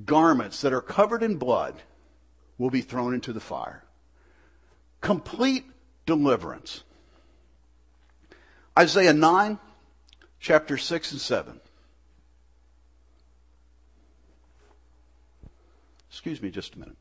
garments 0.06 0.62
that 0.62 0.74
are 0.74 0.82
covered 0.82 1.24
in 1.24 1.38
blood 1.38 1.76
will 2.58 2.70
be 2.70 2.82
thrown 2.82 3.14
into 3.14 3.34
the 3.34 3.40
fire. 3.40 3.84
Complete 5.02 5.66
deliverance. 6.06 6.84
Isaiah 8.78 9.14
9, 9.14 9.58
chapter 10.40 10.78
6 10.78 11.12
and 11.12 11.22
7. 11.22 11.60
Excuse 16.10 16.42
me 16.42 16.50
just 16.50 16.76
a 16.76 16.80
minute. 16.80 16.96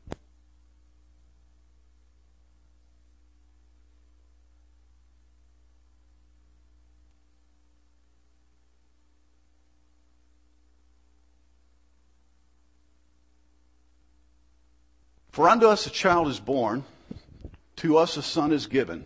For 15.31 15.47
unto 15.47 15.67
us 15.67 15.87
a 15.87 15.89
child 15.89 16.27
is 16.27 16.39
born, 16.39 16.83
to 17.77 17.97
us 17.97 18.17
a 18.17 18.21
son 18.21 18.51
is 18.51 18.67
given, 18.67 19.05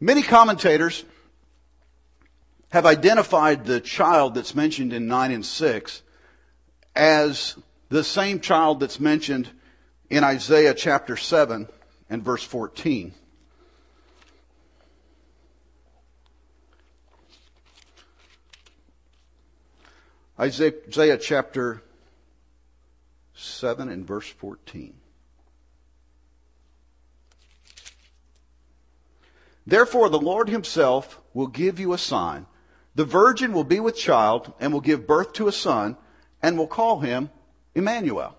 Many 0.00 0.22
commentators 0.22 1.04
have 2.70 2.84
identified 2.84 3.64
the 3.64 3.80
child 3.80 4.34
that's 4.34 4.54
mentioned 4.54 4.92
in 4.92 5.06
9 5.06 5.32
and 5.32 5.46
6 5.46 6.02
as 6.94 7.56
the 7.88 8.04
same 8.04 8.40
child 8.40 8.80
that's 8.80 9.00
mentioned 9.00 9.48
in 10.10 10.22
Isaiah 10.22 10.74
chapter 10.74 11.16
7 11.16 11.68
and 12.10 12.22
verse 12.22 12.42
14. 12.42 13.14
Isaiah 20.38 21.16
chapter 21.16 21.82
7 23.34 23.88
and 23.88 24.06
verse 24.06 24.28
14. 24.28 24.92
Therefore, 29.66 30.08
the 30.08 30.18
Lord 30.18 30.48
himself 30.48 31.20
will 31.34 31.48
give 31.48 31.80
you 31.80 31.92
a 31.92 31.98
sign. 31.98 32.46
The 32.94 33.04
virgin 33.04 33.52
will 33.52 33.64
be 33.64 33.80
with 33.80 33.96
child 33.96 34.52
and 34.60 34.72
will 34.72 34.80
give 34.80 35.06
birth 35.06 35.32
to 35.34 35.48
a 35.48 35.52
son 35.52 35.96
and 36.42 36.56
will 36.56 36.68
call 36.68 37.00
him 37.00 37.30
Emmanuel. 37.74 38.36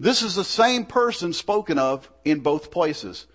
This 0.00 0.22
is 0.22 0.34
the 0.34 0.44
same 0.44 0.84
person 0.84 1.32
spoken 1.32 1.78
of 1.78 2.10
in 2.24 2.40
both 2.40 2.70
places. 2.70 3.26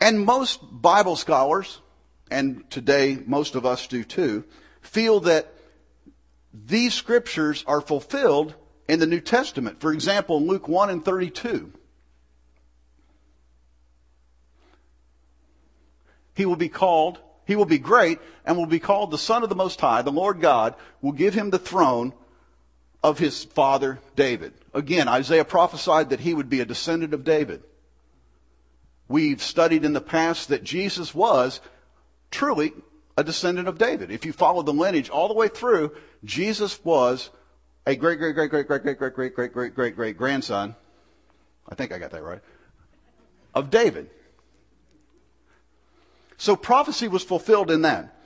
And 0.00 0.20
most 0.20 0.60
Bible 0.70 1.16
scholars, 1.16 1.80
and 2.30 2.68
today 2.70 3.18
most 3.26 3.54
of 3.54 3.64
us 3.64 3.86
do 3.86 4.04
too, 4.04 4.44
feel 4.82 5.20
that 5.20 5.52
these 6.52 6.94
scriptures 6.94 7.64
are 7.66 7.80
fulfilled 7.80 8.54
in 8.86 9.00
the 9.00 9.06
New 9.06 9.20
Testament. 9.20 9.80
For 9.80 9.92
example, 9.92 10.36
in 10.36 10.46
Luke 10.46 10.68
1 10.68 10.90
and 10.90 11.04
32. 11.04 11.72
He 16.34 16.46
will 16.46 16.56
be 16.56 16.68
called, 16.68 17.18
he 17.46 17.56
will 17.56 17.64
be 17.64 17.78
great, 17.78 18.18
and 18.44 18.56
will 18.56 18.66
be 18.66 18.80
called 18.80 19.10
the 19.10 19.18
Son 19.18 19.42
of 19.42 19.48
the 19.48 19.54
Most 19.54 19.80
High. 19.80 20.02
The 20.02 20.10
Lord 20.10 20.40
God 20.40 20.74
will 21.00 21.12
give 21.12 21.34
him 21.34 21.50
the 21.50 21.58
throne 21.58 22.12
of 23.02 23.18
his 23.18 23.44
father 23.44 24.00
David. 24.16 24.54
Again, 24.72 25.08
Isaiah 25.08 25.44
prophesied 25.44 26.10
that 26.10 26.20
he 26.20 26.34
would 26.34 26.48
be 26.48 26.60
a 26.60 26.64
descendant 26.64 27.14
of 27.14 27.22
David. 27.22 27.62
We've 29.08 29.42
studied 29.42 29.84
in 29.84 29.92
the 29.92 30.00
past 30.00 30.48
that 30.48 30.64
Jesus 30.64 31.14
was 31.14 31.60
truly 32.30 32.72
a 33.16 33.22
descendant 33.22 33.68
of 33.68 33.78
David. 33.78 34.10
If 34.10 34.24
you 34.24 34.32
follow 34.32 34.62
the 34.62 34.72
lineage 34.72 35.10
all 35.10 35.28
the 35.28 35.34
way 35.34 35.48
through, 35.48 35.94
Jesus 36.24 36.82
was 36.84 37.30
a 37.86 37.94
great, 37.94 38.18
great, 38.18 38.34
great, 38.34 38.50
great, 38.50 38.66
great, 38.66 38.82
great, 38.82 38.98
great, 38.98 39.14
great, 39.14 39.34
great, 39.34 39.52
great, 39.52 39.74
great, 39.74 39.94
great 39.94 40.16
grandson. 40.16 40.74
I 41.68 41.74
think 41.74 41.92
I 41.92 41.98
got 41.98 42.10
that 42.10 42.22
right. 42.22 42.40
Of 43.54 43.70
David. 43.70 44.10
So 46.36 46.56
prophecy 46.56 47.08
was 47.08 47.22
fulfilled 47.22 47.70
in 47.70 47.82
that. 47.82 48.16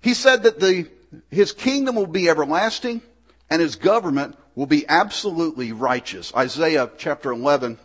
He 0.00 0.14
said 0.14 0.44
that 0.44 0.60
the, 0.60 0.88
his 1.30 1.52
kingdom 1.52 1.96
will 1.96 2.06
be 2.06 2.28
everlasting 2.28 3.02
and 3.50 3.60
his 3.60 3.76
government 3.76 4.36
will 4.54 4.66
be 4.66 4.88
absolutely 4.88 5.72
righteous. 5.72 6.34
Isaiah 6.34 6.90
chapter 6.98 7.30
11 7.30 7.78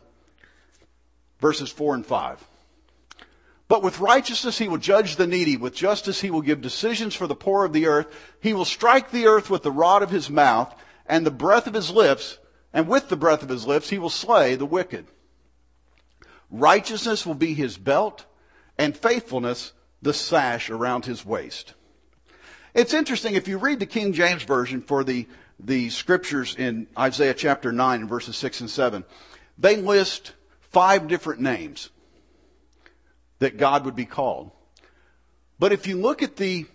verses 1.39 1.69
4 1.69 1.95
and 1.95 2.05
5. 2.05 2.47
But 3.67 3.83
with 3.83 3.99
righteousness 3.99 4.57
he 4.57 4.67
will 4.67 4.77
judge 4.77 5.15
the 5.15 5.27
needy. 5.27 5.57
With 5.57 5.75
justice 5.75 6.21
he 6.21 6.31
will 6.31 6.41
give 6.41 6.61
decisions 6.61 7.15
for 7.15 7.27
the 7.27 7.35
poor 7.35 7.65
of 7.65 7.73
the 7.73 7.87
earth. 7.87 8.07
He 8.39 8.53
will 8.53 8.65
strike 8.65 9.11
the 9.11 9.25
earth 9.25 9.49
with 9.49 9.63
the 9.63 9.71
rod 9.71 10.03
of 10.03 10.09
his 10.09 10.29
mouth 10.29 10.73
and 11.05 11.25
the 11.25 11.31
breath 11.31 11.67
of 11.67 11.73
his 11.73 11.91
lips, 11.91 12.37
and 12.71 12.87
with 12.87 13.09
the 13.09 13.17
breath 13.17 13.43
of 13.43 13.49
his 13.49 13.67
lips 13.67 13.89
he 13.89 13.99
will 13.99 14.09
slay 14.09 14.55
the 14.55 14.65
wicked. 14.65 15.05
Righteousness 16.49 17.25
will 17.25 17.33
be 17.33 17.53
his 17.53 17.77
belt, 17.77 18.25
and 18.77 18.95
faithfulness 18.95 19.73
the 20.01 20.13
sash 20.13 20.69
around 20.69 21.05
his 21.05 21.25
waist. 21.25 21.73
It's 22.73 22.93
interesting, 22.93 23.35
if 23.35 23.47
you 23.47 23.57
read 23.57 23.79
the 23.79 23.85
King 23.85 24.13
James 24.13 24.43
Version 24.43 24.81
for 24.81 25.03
the, 25.03 25.27
the 25.59 25.89
scriptures 25.89 26.55
in 26.57 26.87
Isaiah 26.97 27.33
chapter 27.33 27.71
9 27.71 28.07
verses 28.07 28.35
6 28.35 28.61
and 28.61 28.69
7, 28.69 29.03
they 29.57 29.77
list 29.77 30.33
five 30.71 31.07
different 31.07 31.39
names 31.39 31.89
that 33.39 33.57
God 33.57 33.85
would 33.85 33.95
be 33.95 34.05
called. 34.05 34.51
But 35.59 35.71
if 35.71 35.85
you 35.85 35.99
look 36.01 36.23
at 36.23 36.35
the, 36.35 36.65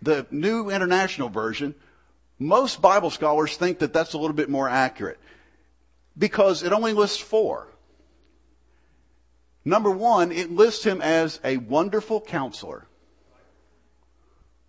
the 0.00 0.26
New 0.30 0.70
International 0.70 1.28
Version, 1.28 1.74
most 2.38 2.80
Bible 2.80 3.10
scholars 3.10 3.56
think 3.56 3.78
that 3.80 3.92
that's 3.92 4.14
a 4.14 4.18
little 4.18 4.36
bit 4.36 4.48
more 4.48 4.68
accurate 4.68 5.18
because 6.16 6.62
it 6.62 6.72
only 6.72 6.92
lists 6.92 7.18
four. 7.18 7.68
Number 9.66 9.90
one, 9.90 10.30
it 10.30 10.52
lists 10.52 10.84
him 10.84 11.02
as 11.02 11.40
a 11.42 11.56
wonderful 11.56 12.20
counselor. 12.20 12.86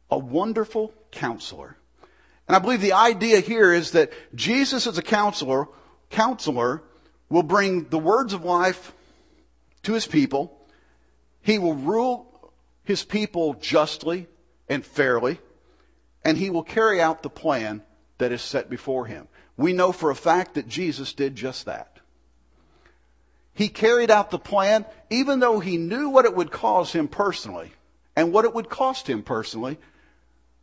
A 0.09 0.17
wonderful 0.17 0.91
counselor. 1.11 1.77
And 2.47 2.55
I 2.55 2.59
believe 2.59 2.81
the 2.81 2.93
idea 2.93 3.39
here 3.41 3.71
is 3.71 3.91
that 3.91 4.11
Jesus 4.33 4.87
as 4.87 4.97
a 4.97 5.03
counselor, 5.03 5.67
counselor 6.09 6.81
will 7.29 7.43
bring 7.43 7.89
the 7.89 7.99
words 7.99 8.33
of 8.33 8.43
life 8.43 8.91
to 9.83 9.93
his 9.93 10.07
people. 10.07 10.67
He 11.41 11.59
will 11.59 11.75
rule 11.75 12.51
his 12.83 13.03
people 13.03 13.53
justly 13.53 14.25
and 14.67 14.83
fairly, 14.83 15.39
and 16.25 16.39
he 16.39 16.49
will 16.49 16.63
carry 16.63 16.99
out 16.99 17.21
the 17.21 17.29
plan 17.29 17.83
that 18.17 18.31
is 18.31 18.41
set 18.41 18.67
before 18.67 19.05
him. 19.05 19.27
We 19.57 19.73
know 19.73 19.91
for 19.91 20.09
a 20.09 20.15
fact 20.15 20.55
that 20.55 20.67
Jesus 20.67 21.13
did 21.13 21.35
just 21.35 21.65
that. 21.65 21.96
He 23.57 23.69
carried 23.69 24.11
out 24.11 24.29
the 24.29 24.37
plan 24.37 24.85
even 25.09 25.39
though 25.39 25.59
he 25.59 25.77
knew 25.77 26.09
what 26.09 26.25
it 26.25 26.35
would 26.35 26.51
cause 26.51 26.91
him 26.91 27.07
personally 27.07 27.71
and 28.15 28.31
what 28.31 28.45
it 28.45 28.53
would 28.53 28.69
cost 28.69 29.09
him 29.09 29.23
personally, 29.23 29.79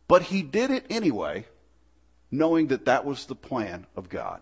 but 0.07 0.21
he 0.21 0.41
did 0.41 0.71
it 0.71 0.85
anyway, 0.89 1.45
knowing 2.31 2.67
that 2.67 2.85
that 2.85 3.03
was 3.03 3.25
the 3.25 3.35
plan 3.35 3.85
of 3.97 4.07
God. 4.07 4.39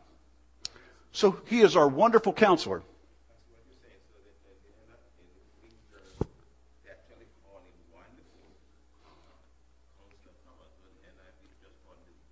So 1.12 1.42
he 1.48 1.62
is 1.62 1.76
our 1.76 1.88
wonderful 1.88 2.32
counselor. 2.32 2.84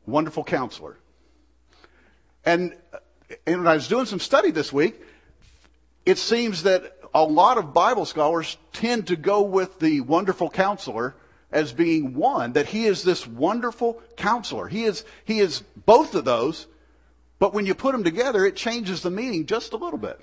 Wonderful 0.05 0.43
counselor. 0.43 0.97
And, 2.45 2.75
and 3.47 3.57
when 3.57 3.67
I 3.67 3.73
was 3.73 3.88
doing 3.88 4.05
some 4.05 4.19
study 4.19 4.51
this 4.51 4.71
week, 4.71 5.01
it 6.06 6.18
seems 6.18 6.64
that 6.64 6.98
a 7.14 7.24
lot 7.24 7.58
of 7.58 7.74
Bible 7.74 8.06
scholars 8.06 8.58
tend 8.74 9.08
to 9.08 9.16
go 9.16 9.42
with 9.42 9.80
the 9.80 10.02
wonderful 10.02 10.50
counselor 10.50 11.16
as 11.52 11.74
being 11.74 12.14
one, 12.16 12.54
that 12.54 12.68
he 12.68 12.86
is 12.86 13.04
this 13.04 13.28
wonderful 13.28 14.02
counselor. 14.16 14.68
He 14.68 14.86
is, 14.86 15.04
he 15.26 15.40
is 15.40 15.64
both 15.86 16.16
of 16.16 16.24
those, 16.24 16.68
but 17.40 17.54
when 17.54 17.66
you 17.66 17.76
put 17.76 17.92
them 17.92 18.04
together, 18.04 18.46
it 18.46 18.56
changes 18.56 19.02
the 19.02 19.12
meaning 19.12 19.46
just 19.46 19.74
a 19.74 19.78
little 19.78 20.00
bit. 20.00 20.20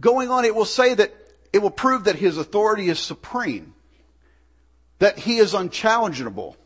Going 0.00 0.30
on, 0.30 0.44
it 0.44 0.54
will 0.54 0.64
say 0.64 0.94
that 0.94 1.14
it 1.52 1.58
will 1.58 1.70
prove 1.70 2.04
that 2.04 2.16
his 2.16 2.38
authority 2.38 2.88
is 2.88 2.98
supreme, 2.98 3.74
that 4.98 5.18
he 5.18 5.36
is 5.36 5.52
unchallengeable, 5.52 6.56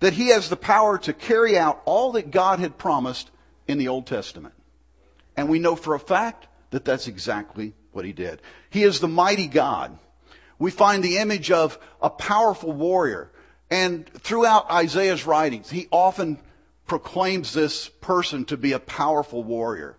that 0.00 0.12
he 0.12 0.28
has 0.28 0.48
the 0.48 0.56
power 0.56 0.98
to 0.98 1.12
carry 1.12 1.58
out 1.58 1.82
all 1.84 2.12
that 2.12 2.30
God 2.30 2.60
had 2.60 2.78
promised 2.78 3.30
in 3.66 3.78
the 3.78 3.88
Old 3.88 4.06
Testament. 4.06 4.54
And 5.36 5.48
we 5.48 5.58
know 5.58 5.76
for 5.76 5.94
a 5.94 6.00
fact 6.00 6.46
that 6.70 6.84
that's 6.84 7.08
exactly 7.08 7.74
what 7.92 8.04
he 8.04 8.12
did. 8.12 8.42
He 8.70 8.82
is 8.82 9.00
the 9.00 9.08
mighty 9.08 9.46
God. 9.46 9.98
We 10.58 10.70
find 10.70 11.02
the 11.02 11.18
image 11.18 11.50
of 11.50 11.78
a 12.00 12.10
powerful 12.10 12.72
warrior. 12.72 13.30
And 13.70 14.08
throughout 14.08 14.70
Isaiah's 14.70 15.26
writings, 15.26 15.70
he 15.70 15.88
often 15.90 16.38
proclaims 16.86 17.52
this 17.52 17.88
person 17.88 18.44
to 18.46 18.56
be 18.56 18.72
a 18.72 18.78
powerful 18.78 19.42
warrior. 19.42 19.96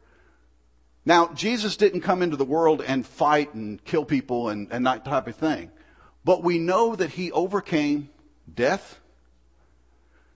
Now, 1.06 1.28
Jesus 1.34 1.78
didn't 1.78 2.02
come 2.02 2.22
into 2.22 2.38
the 2.38 2.46
world 2.46 2.82
and 2.82 3.06
fight 3.06 3.54
and 3.54 3.84
kill 3.84 4.06
people 4.06 4.50
and, 4.50 4.68
and 4.72 4.86
that 4.88 5.06
type 5.06 5.28
of 5.28 5.36
thing. 5.36 5.72
But 6.24 6.44
we 6.44 6.58
know 6.58 6.96
that 6.96 7.12
he 7.12 7.32
overcame 7.32 8.10
death, 8.52 9.00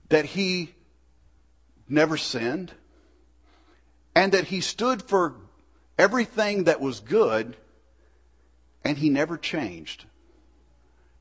that 0.08 0.24
he 0.24 0.74
never 1.88 2.16
sinned, 2.16 2.72
and 4.14 4.32
that 4.32 4.44
he 4.44 4.60
stood 4.60 5.02
for 5.02 5.34
everything 5.98 6.64
that 6.64 6.80
was 6.80 7.00
good 7.00 7.56
and 8.84 8.98
he 8.98 9.10
never 9.10 9.36
changed 9.36 10.04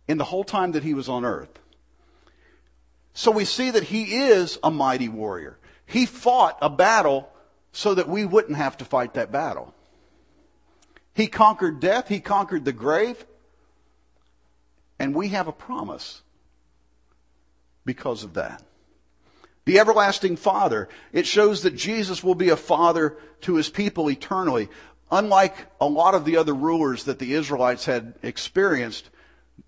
in 0.08 0.18
the 0.18 0.24
whole 0.24 0.44
time 0.44 0.72
that 0.72 0.84
he 0.84 0.94
was 0.94 1.10
on 1.10 1.26
earth. 1.26 1.60
So 3.14 3.32
we 3.32 3.46
see 3.46 3.72
that 3.72 3.84
he 3.84 4.16
is 4.16 4.58
a 4.64 4.72
mighty 4.72 5.10
warrior. 5.10 5.58
He 5.86 6.06
fought 6.06 6.58
a 6.62 6.70
battle 6.70 7.30
so 7.72 7.94
that 7.94 8.08
we 8.08 8.26
wouldn't 8.26 8.58
have 8.58 8.78
to 8.78 8.86
fight 8.86 9.16
that 9.16 9.32
battle. 9.32 9.74
He 11.14 11.28
conquered 11.28 11.80
death. 11.80 12.08
He 12.08 12.22
conquered 12.22 12.66
the 12.66 12.72
grave. 12.72 13.26
And 14.98 15.14
we 15.14 15.30
have 15.30 15.48
a 15.48 15.52
promise 15.52 16.22
because 17.86 18.24
of 18.24 18.36
that. 18.36 18.64
The 19.70 19.78
everlasting 19.78 20.36
Father. 20.36 20.90
It 21.14 21.28
shows 21.28 21.62
that 21.62 21.76
Jesus 21.76 22.24
will 22.24 22.34
be 22.34 22.50
a 22.50 22.58
father 22.58 23.18
to 23.42 23.54
his 23.54 23.70
people 23.70 24.10
eternally. 24.10 24.68
Unlike 25.12 25.68
a 25.80 25.86
lot 25.86 26.16
of 26.16 26.26
the 26.26 26.38
other 26.38 26.56
rulers 26.56 27.04
that 27.04 27.20
the 27.20 27.36
Israelites 27.36 27.86
had 27.86 28.16
experienced, 28.24 29.12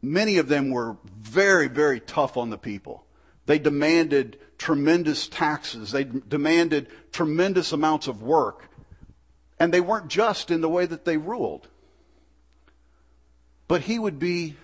many 0.02 0.40
of 0.40 0.48
them 0.48 0.72
were 0.72 0.98
very, 1.20 1.68
very 1.68 2.00
tough 2.00 2.36
on 2.36 2.50
the 2.50 2.58
people. 2.58 3.06
They 3.46 3.60
demanded 3.60 4.40
tremendous 4.58 5.28
taxes. 5.28 5.92
They 5.92 6.06
demanded 6.06 6.88
tremendous 7.12 7.72
amounts 7.72 8.08
of 8.08 8.24
work. 8.24 8.72
And 9.60 9.72
they 9.72 9.82
weren't 9.82 10.08
just 10.08 10.50
in 10.50 10.62
the 10.62 10.70
way 10.70 10.88
that 10.88 11.06
they 11.06 11.18
ruled. 11.18 11.68
But 13.68 13.82
he 13.82 14.00
would 14.00 14.18
be 14.18 14.56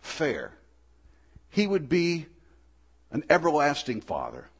fair. 0.00 0.52
He 1.50 1.66
would 1.66 1.88
be 1.88 2.26
an 3.10 3.24
everlasting 3.28 4.02
father 4.02 4.50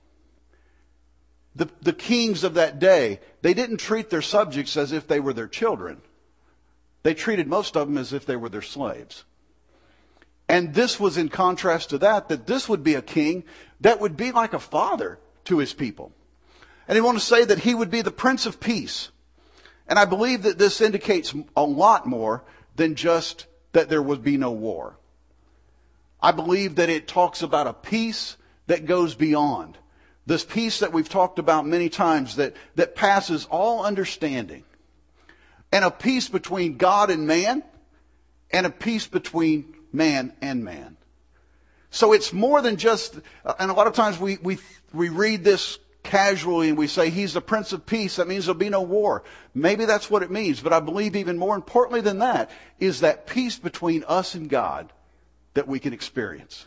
the, 1.55 1.69
the 1.83 1.93
kings 1.93 2.45
of 2.45 2.55
that 2.55 2.79
day, 2.79 3.21
they 3.43 3.55
didn't 3.55 3.79
treat 3.79 4.11
their 4.11 4.23
subjects 4.23 4.77
as 4.77 4.93
if 4.93 5.07
they 5.09 5.21
were 5.21 5.33
their 5.33 5.49
children. 5.49 6.01
They 7.03 7.15
treated 7.15 7.47
most 7.47 7.77
of 7.77 7.89
them 7.89 7.99
as 7.99 8.13
if 8.13 8.27
they 8.27 8.37
were 8.37 8.49
their 8.49 8.63
slaves. 8.63 9.25
And 10.49 10.75
this 10.75 10.99
was 10.99 11.19
in 11.19 11.29
contrast 11.29 11.91
to 11.91 11.99
that, 11.99 12.29
that 12.29 12.47
this 12.47 12.69
would 12.69 12.83
be 12.83 12.95
a 12.95 13.03
king 13.03 13.45
that 13.81 14.01
would 14.01 14.17
be 14.17 14.33
like 14.33 14.55
a 14.55 14.59
father 14.59 15.19
to 15.45 15.59
his 15.59 15.75
people. 15.75 16.13
And 16.87 16.97
he 16.97 17.03
wanted 17.03 17.21
to 17.21 17.27
say 17.27 17.45
that 17.45 17.61
he 17.61 17.75
would 17.75 17.91
be 17.91 18.03
the 18.03 18.11
Prince 18.11 18.47
of 18.47 18.61
Peace. 18.61 19.11
And 19.87 19.99
I 19.99 20.07
believe 20.07 20.43
that 20.43 20.59
this 20.59 20.81
indicates 20.81 21.35
a 21.57 21.65
lot 21.65 22.07
more 22.07 22.45
than 22.77 22.95
just 22.95 23.47
that 23.73 23.89
there 23.89 24.03
would 24.03 24.23
be 24.23 24.37
no 24.37 24.53
war. 24.53 24.97
I 26.21 26.33
believe 26.33 26.77
that 26.77 26.89
it 26.89 27.07
talks 27.07 27.43
about 27.43 27.67
a 27.67 27.73
peace 27.73 28.37
that 28.67 28.87
goes 28.87 29.15
beyond. 29.15 29.79
This 30.29 30.45
peace 30.45 30.81
that 30.81 30.93
we've 30.93 31.09
talked 31.09 31.39
about 31.39 31.67
many 31.67 31.89
times 31.89 32.37
that, 32.37 32.55
that 32.75 32.95
passes 32.95 33.47
all 33.47 33.83
understanding. 33.87 34.63
And 35.73 35.87
a 35.87 35.91
peace 35.91 36.29
between 36.29 36.77
God 36.77 37.09
and 37.09 37.27
man, 37.27 37.63
and 38.51 38.67
a 38.67 38.71
peace 38.71 39.07
between 39.07 39.75
man 39.91 40.35
and 40.43 40.63
man. 40.63 40.99
So 41.89 42.13
it's 42.13 42.31
more 42.35 42.61
than 42.61 42.77
just, 42.77 43.19
uh, 43.43 43.55
and 43.59 43.71
a 43.71 43.75
lot 43.75 43.87
of 43.87 43.95
times 43.95 44.19
we, 44.19 44.37
we, 44.43 44.59
we 44.93 45.09
read 45.09 45.45
this 45.45 45.79
casually 46.03 46.69
and 46.69 46.77
we 46.77 46.89
say 46.89 47.09
he's 47.09 47.33
the 47.33 47.41
Prince 47.41 47.73
of 47.73 47.87
Peace. 47.87 48.17
That 48.17 48.29
means 48.29 48.45
there'll 48.45 48.59
be 48.59 48.69
no 48.69 48.83
war. 48.83 49.25
Maybe 49.55 49.87
that's 49.87 50.11
what 50.11 50.23
it 50.23 50.31
means, 50.31 50.61
but 50.61 50.75
I 50.75 50.81
believe 50.81 51.17
even 51.17 51.39
more 51.39 51.57
importantly 51.57 52.03
than 52.03 52.19
that 52.19 52.51
is 52.79 53.01
that 53.01 53.27
peace 53.27 53.59
between 53.59 54.05
us 54.07 54.35
and 54.35 54.51
God 54.51 54.93
that 55.55 55.67
we 55.67 55.79
can 55.81 55.95
experience. 55.95 56.67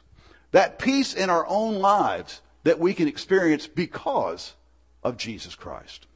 That 0.49 0.79
peace 0.79 1.13
in 1.13 1.29
our 1.29 1.45
own 1.47 1.75
lives 1.75 2.41
that 2.63 2.79
we 2.79 2.93
can 2.93 3.07
experience 3.07 3.67
because 3.67 4.53
of 5.03 5.17
Jesus 5.17 5.55
Christ. 5.55 6.07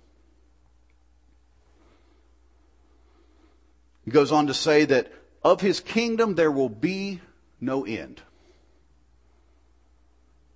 He 4.03 4.11
goes 4.11 4.31
on 4.31 4.47
to 4.47 4.53
say 4.53 4.85
that 4.85 5.11
of 5.43 5.61
his 5.61 5.79
kingdom 5.79 6.35
there 6.35 6.51
will 6.51 6.69
be 6.69 7.21
no 7.59 7.85
end. 7.85 8.21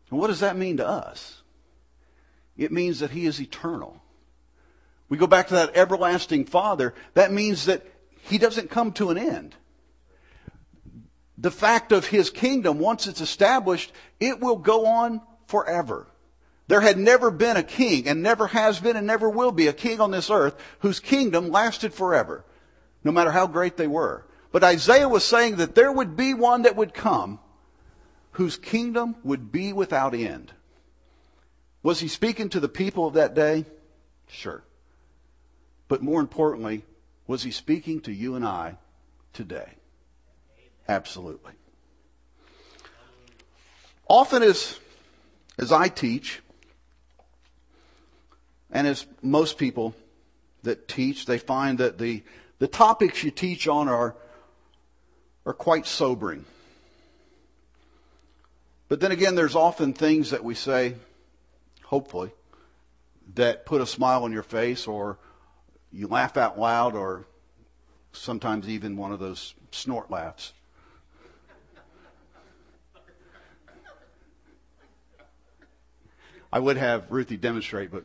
And 0.10 0.19
what 0.19 0.28
does 0.28 0.39
that 0.39 0.58
mean 0.58 0.78
to 0.78 0.88
us? 0.88 1.41
It 2.58 2.71
means 2.71 2.99
that 2.99 3.12
he 3.12 3.25
is 3.25 3.39
eternal. 3.39 4.02
We 5.08 5.17
go 5.17 5.28
back 5.28 5.47
to 5.47 5.56
that 5.56 5.75
everlasting 5.75 6.45
Father. 6.45 6.93
That 7.15 7.32
means 7.32 7.65
that 7.65 7.86
he 8.21 8.38
doesn't 8.38 8.69
come 8.69 8.91
to 8.93 9.10
an 9.10 9.17
end. 9.17 9.56
The 11.38 11.52
fact 11.52 11.91
of 11.91 12.08
his 12.08 12.30
kingdom, 12.30 12.80
once 12.80 13.08
it's 13.08 13.21
established, 13.21 13.91
it 14.19 14.39
will 14.39 14.58
go 14.58 14.86
on 14.86 15.21
forever. 15.50 16.08
There 16.68 16.82
had 16.82 17.00
never 17.00 17.32
been 17.32 17.58
a 17.58 17.64
king, 17.64 18.08
and 18.08 18.22
never 18.22 18.48
has 18.48 18.80
been, 18.80 18.96
and 18.96 19.08
never 19.08 19.28
will 19.28 19.52
be 19.52 19.68
a 19.68 19.74
king 19.74 20.00
on 20.00 20.12
this 20.12 20.30
earth 20.30 20.56
whose 20.80 21.00
kingdom 21.00 21.50
lasted 21.50 21.94
forever, 21.94 22.46
no 23.04 23.12
matter 23.12 23.32
how 23.32 23.48
great 23.48 23.76
they 23.76 23.88
were. 23.88 24.26
But 24.52 24.64
Isaiah 24.64 25.10
was 25.10 25.24
saying 25.24 25.56
that 25.56 25.74
there 25.74 25.92
would 25.92 26.16
be 26.16 26.36
one 26.36 26.62
that 26.62 26.76
would 26.76 26.94
come 26.94 27.40
whose 28.34 28.56
kingdom 28.56 29.16
would 29.24 29.52
be 29.52 29.74
without 29.74 30.14
end. 30.14 30.54
Was 31.82 32.00
he 32.00 32.08
speaking 32.08 32.50
to 32.50 32.60
the 32.60 32.70
people 32.70 33.08
of 33.08 33.16
that 33.16 33.34
day? 33.34 33.66
Sure. 34.28 34.64
But 35.88 36.04
more 36.04 36.22
importantly, 36.22 36.84
was 37.26 37.42
he 37.42 37.52
speaking 37.52 38.02
to 38.02 38.12
you 38.12 38.36
and 38.36 38.46
I 38.46 38.78
today? 39.34 39.74
Absolutely. 40.88 41.54
Often 44.08 44.44
as, 44.44 44.80
as 45.60 45.74
I 45.74 45.89
teach, 45.89 46.41
and 48.72 48.88
as 48.88 49.06
most 49.22 49.58
people 49.58 49.93
that 50.63 50.88
teach, 50.88 51.26
they 51.26 51.38
find 51.38 51.78
that 51.80 51.98
the, 51.98 52.24
the 52.60 52.67
topics 52.67 53.24
you 53.24 53.32
teach 53.32 53.67
on 53.67 53.89
are, 53.89 54.15
are 55.45 55.54
quite 55.54 55.86
sobering. 55.86 56.45
But 58.88 59.02
then 59.02 59.12
again, 59.12 59.36
there's 59.36 59.56
often 59.56 59.93
things 59.93 60.32
that 60.32 60.45
we 60.45 60.56
say, 60.56 60.95
hopefully, 61.84 62.32
that 63.36 63.65
put 63.65 63.82
a 63.82 63.86
smile 63.86 64.24
on 64.24 64.32
your 64.32 64.43
face 64.43 64.88
or 64.88 65.19
you 65.91 66.08
laugh 66.08 66.38
out 66.38 66.58
loud 66.58 66.95
or 66.95 67.26
sometimes 68.13 68.69
even 68.69 68.95
one 68.95 69.12
of 69.12 69.19
those 69.19 69.56
snort 69.72 70.10
laughs. 70.10 70.54
I 76.52 76.60
would 76.60 76.78
have 76.78 77.06
Ruthie 77.10 77.38
demonstrate, 77.38 77.92
but. 77.92 78.04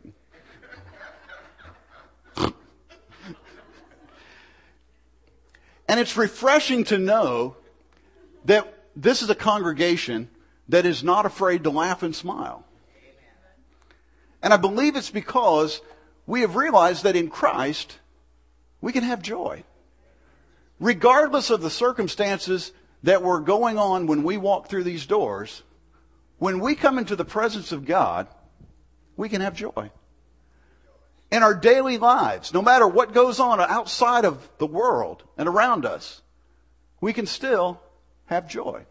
and 5.89 6.01
it's 6.01 6.17
refreshing 6.17 6.85
to 6.85 6.99
know 6.99 7.57
that 8.45 8.73
this 8.95 9.23
is 9.23 9.31
a 9.31 9.35
congregation 9.35 10.29
that 10.69 10.87
is 10.87 11.03
not 11.03 11.27
afraid 11.27 11.65
to 11.65 11.71
laugh 11.71 12.03
and 12.03 12.15
smile. 12.15 12.65
And 14.43 14.53
I 14.53 14.59
believe 14.59 14.95
it's 14.95 15.11
because 15.11 15.81
we 16.27 16.43
have 16.43 16.57
realized 16.57 17.05
that 17.05 17.17
in 17.17 17.31
Christ, 17.31 17.99
we 18.81 18.93
can 18.93 19.05
have 19.05 19.23
joy. 19.23 19.65
Regardless 20.79 21.49
of 21.49 21.63
the 21.63 21.71
circumstances 21.71 22.73
that 23.03 23.23
were 23.23 23.41
going 23.41 23.79
on 23.79 24.07
when 24.07 24.23
we 24.23 24.37
walk 24.37 24.69
through 24.69 24.85
these 24.85 25.07
doors, 25.07 25.63
when 26.39 26.61
we 26.61 26.75
come 26.75 26.99
into 26.99 27.17
the 27.17 27.25
presence 27.25 27.73
of 27.73 27.87
God, 27.87 28.27
we 29.17 29.29
can 29.29 29.41
have 29.41 29.55
joy. 29.55 29.91
In 31.31 31.43
our 31.43 31.55
daily 31.55 31.99
lives, 31.99 32.55
no 32.55 32.63
matter 32.63 32.87
what 32.87 33.13
goes 33.13 33.41
on 33.41 33.61
outside 33.61 34.25
of 34.25 34.49
the 34.59 34.67
world 34.67 35.25
and 35.37 35.49
around 35.49 35.85
us, 35.85 36.23
we 37.01 37.13
can 37.13 37.27
still 37.27 37.81
have 38.27 38.49
joy. 38.49 38.85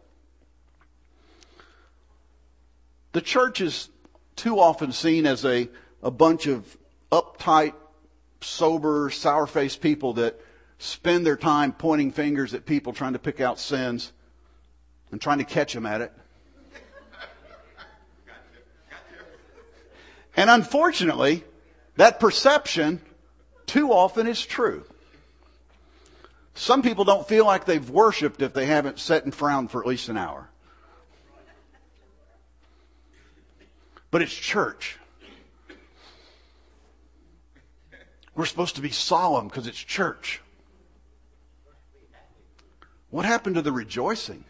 The 3.13 3.21
church 3.21 3.61
is 3.61 3.89
too 4.35 4.59
often 4.59 4.91
seen 4.91 5.25
as 5.25 5.45
a, 5.45 5.69
a 6.01 6.11
bunch 6.11 6.47
of 6.47 6.77
uptight, 7.11 7.73
sober, 8.41 9.09
sour 9.09 9.47
faced 9.47 9.81
people 9.81 10.13
that 10.13 10.39
spend 10.79 11.25
their 11.25 11.37
time 11.37 11.71
pointing 11.71 12.11
fingers 12.11 12.53
at 12.53 12.65
people 12.65 12.91
trying 12.91 13.13
to 13.13 13.19
pick 13.19 13.39
out 13.39 13.59
sins 13.59 14.11
and 15.11 15.21
trying 15.21 15.37
to 15.37 15.45
catch 15.45 15.73
them 15.73 15.85
at 15.85 16.01
it. 16.01 16.11
And 20.35 20.49
unfortunately, 20.49 21.43
that 21.95 22.19
perception 22.19 23.01
too 23.65 23.91
often 23.91 24.27
is 24.27 24.45
true. 24.45 24.85
Some 26.55 26.81
people 26.81 27.03
don't 27.03 27.27
feel 27.27 27.45
like 27.45 27.65
they've 27.65 27.89
worshiped 27.89 28.41
if 28.41 28.53
they 28.53 28.65
haven't 28.65 28.99
sat 28.99 29.23
and 29.23 29.33
frowned 29.33 29.71
for 29.71 29.81
at 29.81 29.87
least 29.87 30.09
an 30.09 30.17
hour. 30.17 30.49
But 34.11 34.21
it's 34.21 34.33
church. 34.33 34.99
We're 38.35 38.45
supposed 38.45 38.75
to 38.75 38.81
be 38.81 38.89
solemn 38.89 39.47
because 39.47 39.67
it's 39.67 39.77
church. 39.77 40.41
What 43.09 43.25
happened 43.25 43.55
to 43.55 43.61
the 43.61 43.71
rejoicing? 43.71 44.45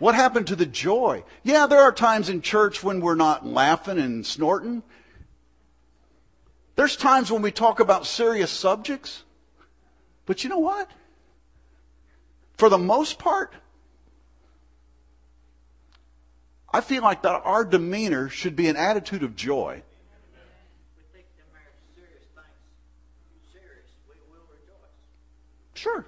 What 0.00 0.14
happened 0.14 0.46
to 0.46 0.56
the 0.56 0.66
joy? 0.66 1.24
Yeah, 1.42 1.66
there 1.66 1.82
are 1.82 1.92
times 1.92 2.30
in 2.30 2.40
church 2.40 2.82
when 2.82 3.00
we're 3.00 3.14
not 3.14 3.46
laughing 3.46 3.98
and 3.98 4.26
snorting. 4.26 4.82
There's 6.74 6.96
times 6.96 7.30
when 7.30 7.42
we 7.42 7.52
talk 7.52 7.80
about 7.80 8.06
serious 8.06 8.50
subjects. 8.50 9.24
But 10.24 10.42
you 10.42 10.48
know 10.48 10.58
what? 10.58 10.90
For 12.56 12.70
the 12.70 12.78
most 12.78 13.18
part, 13.18 13.52
I 16.72 16.80
feel 16.80 17.02
like 17.02 17.20
that 17.22 17.42
our 17.44 17.64
demeanor 17.66 18.30
should 18.30 18.56
be 18.56 18.68
an 18.68 18.76
attitude 18.76 19.22
of 19.22 19.36
joy. 19.36 19.82
Sure. 25.74 26.06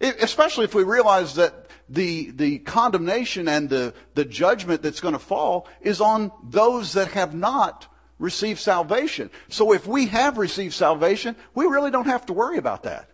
Especially 0.00 0.64
if 0.64 0.74
we 0.74 0.84
realize 0.84 1.34
that 1.34 1.66
the, 1.88 2.30
the 2.30 2.58
condemnation 2.60 3.48
and 3.48 3.68
the, 3.68 3.94
the 4.14 4.24
judgment 4.24 4.82
that's 4.82 5.00
going 5.00 5.14
to 5.14 5.18
fall 5.18 5.66
is 5.80 6.00
on 6.00 6.30
those 6.44 6.92
that 6.92 7.08
have 7.12 7.34
not 7.34 7.86
received 8.18 8.60
salvation. 8.60 9.30
So 9.48 9.72
if 9.72 9.86
we 9.86 10.06
have 10.06 10.38
received 10.38 10.74
salvation, 10.74 11.36
we 11.54 11.66
really 11.66 11.90
don't 11.90 12.06
have 12.06 12.26
to 12.26 12.32
worry 12.32 12.58
about 12.58 12.84
that. 12.84 13.08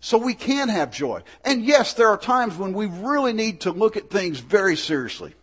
So 0.00 0.18
we 0.18 0.34
can 0.34 0.68
have 0.68 0.90
joy. 0.90 1.22
And 1.44 1.64
yes, 1.64 1.94
there 1.94 2.08
are 2.08 2.18
times 2.18 2.56
when 2.56 2.74
we 2.74 2.86
really 2.86 3.32
need 3.32 3.60
to 3.60 3.70
look 3.70 3.96
at 3.96 4.10
things 4.10 4.40
very 4.40 4.76
seriously. 4.76 5.34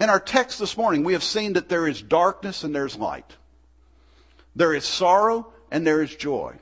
In 0.00 0.08
our 0.08 0.20
text 0.20 0.58
this 0.58 0.76
morning, 0.76 1.04
we 1.04 1.12
have 1.12 1.24
seen 1.24 1.54
that 1.54 1.68
there 1.68 1.86
is 1.86 2.00
darkness 2.00 2.62
and 2.62 2.74
there's 2.74 2.96
light. 2.96 3.36
There 4.54 4.72
is 4.72 4.84
sorrow 4.84 5.52
and 5.70 5.86
there 5.86 6.00
is 6.02 6.14
joy. 6.14 6.54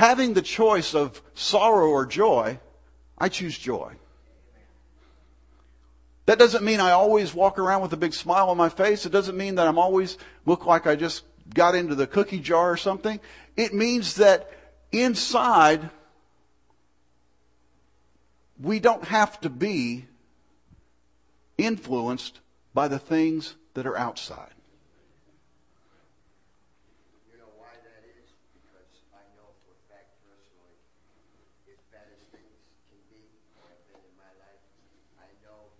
Having 0.00 0.32
the 0.32 0.40
choice 0.40 0.94
of 0.94 1.20
sorrow 1.34 1.90
or 1.90 2.06
joy, 2.06 2.58
I 3.18 3.28
choose 3.28 3.58
joy. 3.58 3.92
That 6.24 6.38
doesn't 6.38 6.64
mean 6.64 6.80
I 6.80 6.92
always 6.92 7.34
walk 7.34 7.58
around 7.58 7.82
with 7.82 7.92
a 7.92 7.98
big 7.98 8.14
smile 8.14 8.48
on 8.48 8.56
my 8.56 8.70
face. 8.70 9.04
It 9.04 9.12
doesn't 9.12 9.36
mean 9.36 9.56
that 9.56 9.68
I'm 9.68 9.78
always 9.78 10.16
look 10.46 10.64
like 10.64 10.86
I 10.86 10.96
just 10.96 11.24
got 11.52 11.74
into 11.74 11.94
the 11.94 12.06
cookie 12.06 12.40
jar 12.40 12.70
or 12.70 12.78
something. 12.78 13.20
It 13.58 13.74
means 13.74 14.14
that 14.14 14.50
inside, 14.90 15.90
we 18.58 18.80
don't 18.80 19.04
have 19.04 19.38
to 19.42 19.50
be 19.50 20.06
influenced 21.58 22.40
by 22.72 22.88
the 22.88 22.98
things 22.98 23.54
that 23.74 23.84
are 23.84 23.98
outside. 23.98 24.54
You 27.28 27.36
know 27.36 27.52
why 27.60 27.76
that 27.84 28.02
is? 28.16 28.32
Because 28.56 28.88
I 29.12 29.24
know 29.36 29.52
for 29.66 29.74
a 29.74 29.80
fact 29.92 30.14
personally, 30.24 30.78
as 31.68 31.80
bad 31.90 32.06
as 32.14 32.22
things 32.32 32.56
can 32.88 33.00
be 33.10 33.26
or 33.58 33.66
have 33.68 33.84
been 33.90 34.00
in 34.00 34.14
my 34.16 34.32
life, 34.38 34.62
I 35.18 35.28
know 35.44 35.74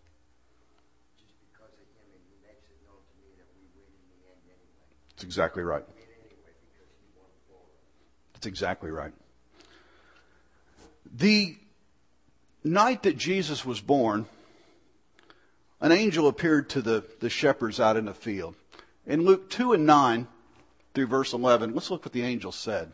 just 1.16 1.32
because 1.40 1.72
of 1.78 1.86
him 1.96 2.06
and 2.12 2.22
he 2.28 2.36
makes 2.44 2.66
it 2.68 2.80
known 2.84 3.00
to 3.00 3.14
me 3.22 3.32
that 3.38 3.48
we 3.56 3.64
win 3.76 3.88
in 3.88 4.06
the 4.12 4.20
end 4.28 4.42
anyway. 4.44 4.88
That's 5.20 5.26
exactly 5.26 5.62
right. 5.62 5.84
That's 8.32 8.46
exactly 8.46 8.90
right. 8.90 9.12
The 11.14 11.58
night 12.64 13.02
that 13.02 13.18
Jesus 13.18 13.62
was 13.62 13.82
born, 13.82 14.24
an 15.78 15.92
angel 15.92 16.26
appeared 16.26 16.70
to 16.70 16.80
the, 16.80 17.04
the 17.20 17.28
shepherds 17.28 17.78
out 17.78 17.98
in 17.98 18.06
the 18.06 18.14
field. 18.14 18.54
In 19.06 19.26
Luke 19.26 19.50
2 19.50 19.74
and 19.74 19.84
9 19.84 20.26
through 20.94 21.06
verse 21.08 21.34
11, 21.34 21.74
let's 21.74 21.90
look 21.90 22.06
what 22.06 22.14
the 22.14 22.22
angel 22.22 22.50
said. 22.50 22.90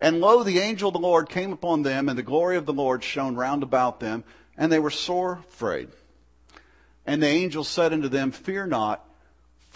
And 0.00 0.18
lo, 0.18 0.42
the 0.42 0.58
angel 0.58 0.88
of 0.88 0.94
the 0.94 0.98
Lord 0.98 1.28
came 1.28 1.52
upon 1.52 1.82
them, 1.82 2.08
and 2.08 2.18
the 2.18 2.24
glory 2.24 2.56
of 2.56 2.66
the 2.66 2.72
Lord 2.72 3.04
shone 3.04 3.36
round 3.36 3.62
about 3.62 4.00
them, 4.00 4.24
and 4.56 4.72
they 4.72 4.80
were 4.80 4.90
sore 4.90 5.44
afraid. 5.48 5.90
And 7.06 7.22
the 7.22 7.28
angel 7.28 7.62
said 7.62 7.92
unto 7.92 8.08
them, 8.08 8.32
Fear 8.32 8.66
not, 8.66 9.07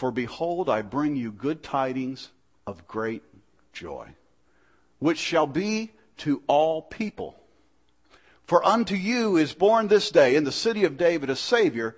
for 0.03 0.11
behold, 0.11 0.69
I 0.69 0.83
bring 0.83 1.15
you 1.15 1.31
good 1.31 1.63
tidings 1.63 2.33
of 2.67 2.89
great 2.89 3.23
joy, 3.73 4.09
which 4.99 5.17
shall 5.17 5.47
be 5.47 5.93
to 6.17 6.43
all 6.49 6.83
people. 6.83 7.37
For 8.45 8.67
unto 8.67 8.97
you 8.97 9.37
is 9.37 9.55
born 9.55 9.87
this 9.87 10.11
day 10.11 10.35
in 10.35 10.43
the 10.43 10.51
city 10.51 10.83
of 10.83 10.97
David 10.97 11.31
a 11.31 11.37
Savior, 11.37 11.95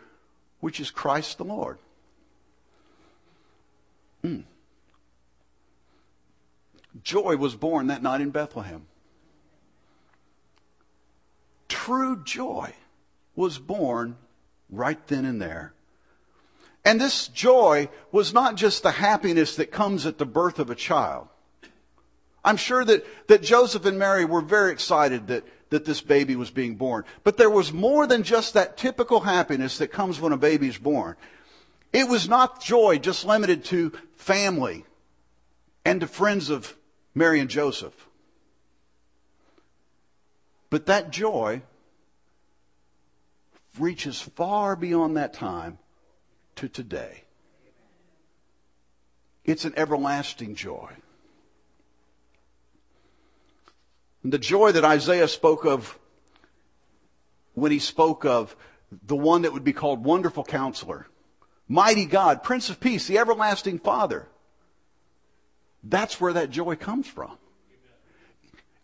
which 0.60 0.80
is 0.80 0.90
Christ 0.90 1.38
the 1.38 1.46
Lord. 1.46 1.78
Hmm. 4.20 4.40
Joy 7.02 7.36
was 7.38 7.56
born 7.56 7.86
that 7.86 8.02
night 8.02 8.20
in 8.20 8.28
Bethlehem. 8.28 8.84
True 11.68 12.22
joy 12.22 12.74
was 13.34 13.58
born 13.58 14.18
right 14.68 15.06
then 15.06 15.24
and 15.24 15.40
there. 15.40 15.73
And 16.84 17.00
this 17.00 17.28
joy 17.28 17.88
was 18.12 18.34
not 18.34 18.56
just 18.56 18.82
the 18.82 18.90
happiness 18.90 19.56
that 19.56 19.72
comes 19.72 20.04
at 20.04 20.18
the 20.18 20.26
birth 20.26 20.58
of 20.58 20.68
a 20.68 20.74
child. 20.74 21.28
I'm 22.44 22.58
sure 22.58 22.84
that, 22.84 23.06
that 23.28 23.42
Joseph 23.42 23.86
and 23.86 23.98
Mary 23.98 24.26
were 24.26 24.42
very 24.42 24.70
excited 24.70 25.28
that, 25.28 25.44
that 25.70 25.86
this 25.86 26.02
baby 26.02 26.36
was 26.36 26.50
being 26.50 26.74
born. 26.74 27.04
But 27.22 27.38
there 27.38 27.48
was 27.48 27.72
more 27.72 28.06
than 28.06 28.22
just 28.22 28.52
that 28.52 28.76
typical 28.76 29.20
happiness 29.20 29.78
that 29.78 29.88
comes 29.88 30.20
when 30.20 30.32
a 30.32 30.36
baby's 30.36 30.76
born. 30.76 31.16
It 31.92 32.06
was 32.06 32.28
not 32.28 32.62
joy 32.62 32.98
just 32.98 33.24
limited 33.24 33.64
to 33.66 33.92
family 34.16 34.84
and 35.86 36.02
to 36.02 36.06
friends 36.06 36.50
of 36.50 36.76
Mary 37.14 37.40
and 37.40 37.48
Joseph. 37.48 37.94
But 40.68 40.86
that 40.86 41.10
joy 41.10 41.62
reaches 43.78 44.20
far 44.20 44.76
beyond 44.76 45.16
that 45.16 45.32
time 45.32 45.78
to 46.56 46.68
today. 46.68 47.24
It's 49.44 49.64
an 49.64 49.74
everlasting 49.76 50.54
joy. 50.54 50.90
And 54.22 54.32
The 54.32 54.38
joy 54.38 54.72
that 54.72 54.84
Isaiah 54.84 55.28
spoke 55.28 55.64
of 55.64 55.98
when 57.52 57.70
he 57.70 57.78
spoke 57.78 58.24
of 58.24 58.56
the 58.90 59.16
one 59.16 59.42
that 59.42 59.52
would 59.52 59.64
be 59.64 59.72
called 59.72 60.04
Wonderful 60.04 60.44
Counselor, 60.44 61.06
Mighty 61.68 62.06
God, 62.06 62.42
Prince 62.42 62.70
of 62.70 62.80
Peace, 62.80 63.06
the 63.06 63.18
Everlasting 63.18 63.78
Father. 63.78 64.28
That's 65.82 66.20
where 66.20 66.32
that 66.32 66.50
joy 66.50 66.76
comes 66.76 67.06
from. 67.06 67.36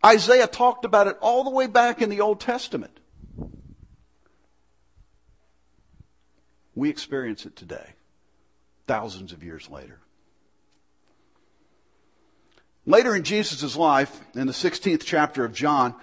Isaiah 0.05 0.47
talked 0.47 0.85
about 0.85 1.07
it 1.07 1.17
all 1.21 1.45
the 1.45 1.51
way 1.51 1.67
back 1.67 2.03
in 2.03 2.11
the 2.11 2.21
Old 2.21 2.41
Testament. 2.41 3.00
We 6.81 6.89
experience 6.89 7.45
it 7.45 7.57
today, 7.57 7.91
thousands 8.87 9.35
of 9.35 9.45
years 9.45 9.69
later. 9.69 9.99
Later 12.87 13.15
in 13.15 13.23
Jesus' 13.23 13.77
life, 13.77 14.19
in 14.35 14.47
the 14.47 14.55
16th 14.55 15.03
chapter 15.05 15.45
of 15.45 15.53
John, 15.53 15.95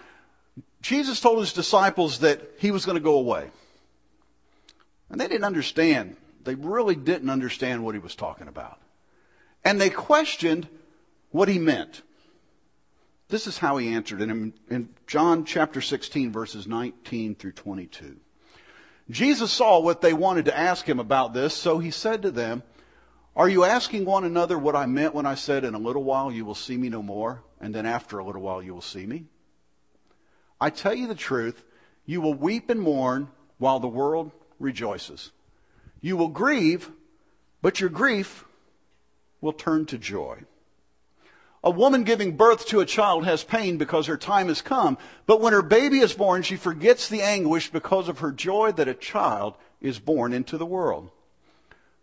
Jesus 0.84 1.20
told 1.20 1.40
his 1.40 1.52
disciples 1.52 2.20
that 2.20 2.42
he 2.60 2.70
was 2.70 2.86
going 2.86 2.96
to 2.96 3.04
go 3.04 3.16
away. 3.16 3.50
And 5.10 5.20
they 5.20 5.28
didn't 5.28 5.46
understand. 5.46 6.16
They 6.44 6.54
really 6.54 6.96
didn't 6.96 7.32
understand 7.32 7.84
what 7.84 7.96
he 7.96 8.00
was 8.00 8.14
talking 8.14 8.48
about. 8.48 8.80
And 9.66 9.82
they 9.82 9.90
questioned 9.90 10.68
what 11.32 11.48
he 11.50 11.58
meant. 11.58 12.04
This 13.30 13.48
is 13.48 13.58
how 13.58 13.78
he 13.78 13.96
answered 13.96 14.22
in, 14.22 14.54
in 14.70 14.90
John 15.08 15.44
chapter 15.44 15.82
16 15.82 16.32
verses 16.32 16.68
19 16.68 17.34
through 17.34 17.54
22. 17.54 18.18
Jesus 19.10 19.52
saw 19.52 19.80
what 19.80 20.02
they 20.02 20.14
wanted 20.14 20.46
to 20.46 20.58
ask 20.58 20.88
him 20.88 21.00
about 21.00 21.34
this, 21.34 21.54
so 21.54 21.80
he 21.80 21.92
said 21.92 22.22
to 22.24 22.32
them, 22.32 22.64
Are 23.36 23.48
you 23.48 23.64
asking 23.64 24.06
one 24.06 24.26
another 24.26 24.58
what 24.58 24.76
I 24.76 24.86
meant 24.86 25.14
when 25.14 25.26
I 25.26 25.36
said, 25.36 25.64
In 25.64 25.74
a 25.74 25.80
little 25.80 26.04
while 26.04 26.32
you 26.32 26.44
will 26.44 26.56
see 26.56 26.76
me 26.76 26.90
no 26.90 27.02
more, 27.02 27.44
and 27.62 27.74
then 27.74 27.86
after 27.86 28.20
a 28.20 28.26
little 28.26 28.42
while 28.42 28.62
you 28.62 28.74
will 28.74 28.82
see 28.82 29.06
me? 29.06 29.26
I 30.60 30.70
tell 30.70 30.94
you 30.94 31.08
the 31.08 31.16
truth, 31.16 31.64
you 32.06 32.20
will 32.20 32.34
weep 32.34 32.70
and 32.70 32.82
mourn 32.82 33.30
while 33.60 33.80
the 33.80 33.88
world 33.88 34.32
rejoices. 34.60 35.32
You 36.02 36.18
will 36.18 36.30
grieve, 36.30 36.92
but 37.62 37.80
your 37.80 37.90
grief 37.90 38.46
will 39.40 39.54
turn 39.54 39.86
to 39.88 39.98
joy. 39.98 40.44
A 41.64 41.72
woman 41.72 42.04
giving 42.04 42.38
birth 42.38 42.68
to 42.68 42.80
a 42.80 42.86
child 42.86 43.26
has 43.26 43.44
pain 43.44 43.78
because 43.78 44.06
her 44.06 44.18
time 44.18 44.48
has 44.48 44.62
come, 44.62 44.98
but 45.26 45.42
when 45.42 45.54
her 45.54 45.64
baby 45.64 46.00
is 46.00 46.14
born, 46.14 46.44
she 46.44 46.56
forgets 46.56 47.10
the 47.10 47.22
anguish 47.22 47.72
because 47.72 48.08
of 48.08 48.20
her 48.20 48.32
joy 48.32 48.72
that 48.74 48.88
a 48.88 48.94
child 48.94 49.56
is 49.82 50.00
born 50.00 50.34
into 50.34 50.58
the 50.58 50.66
world. 50.66 51.10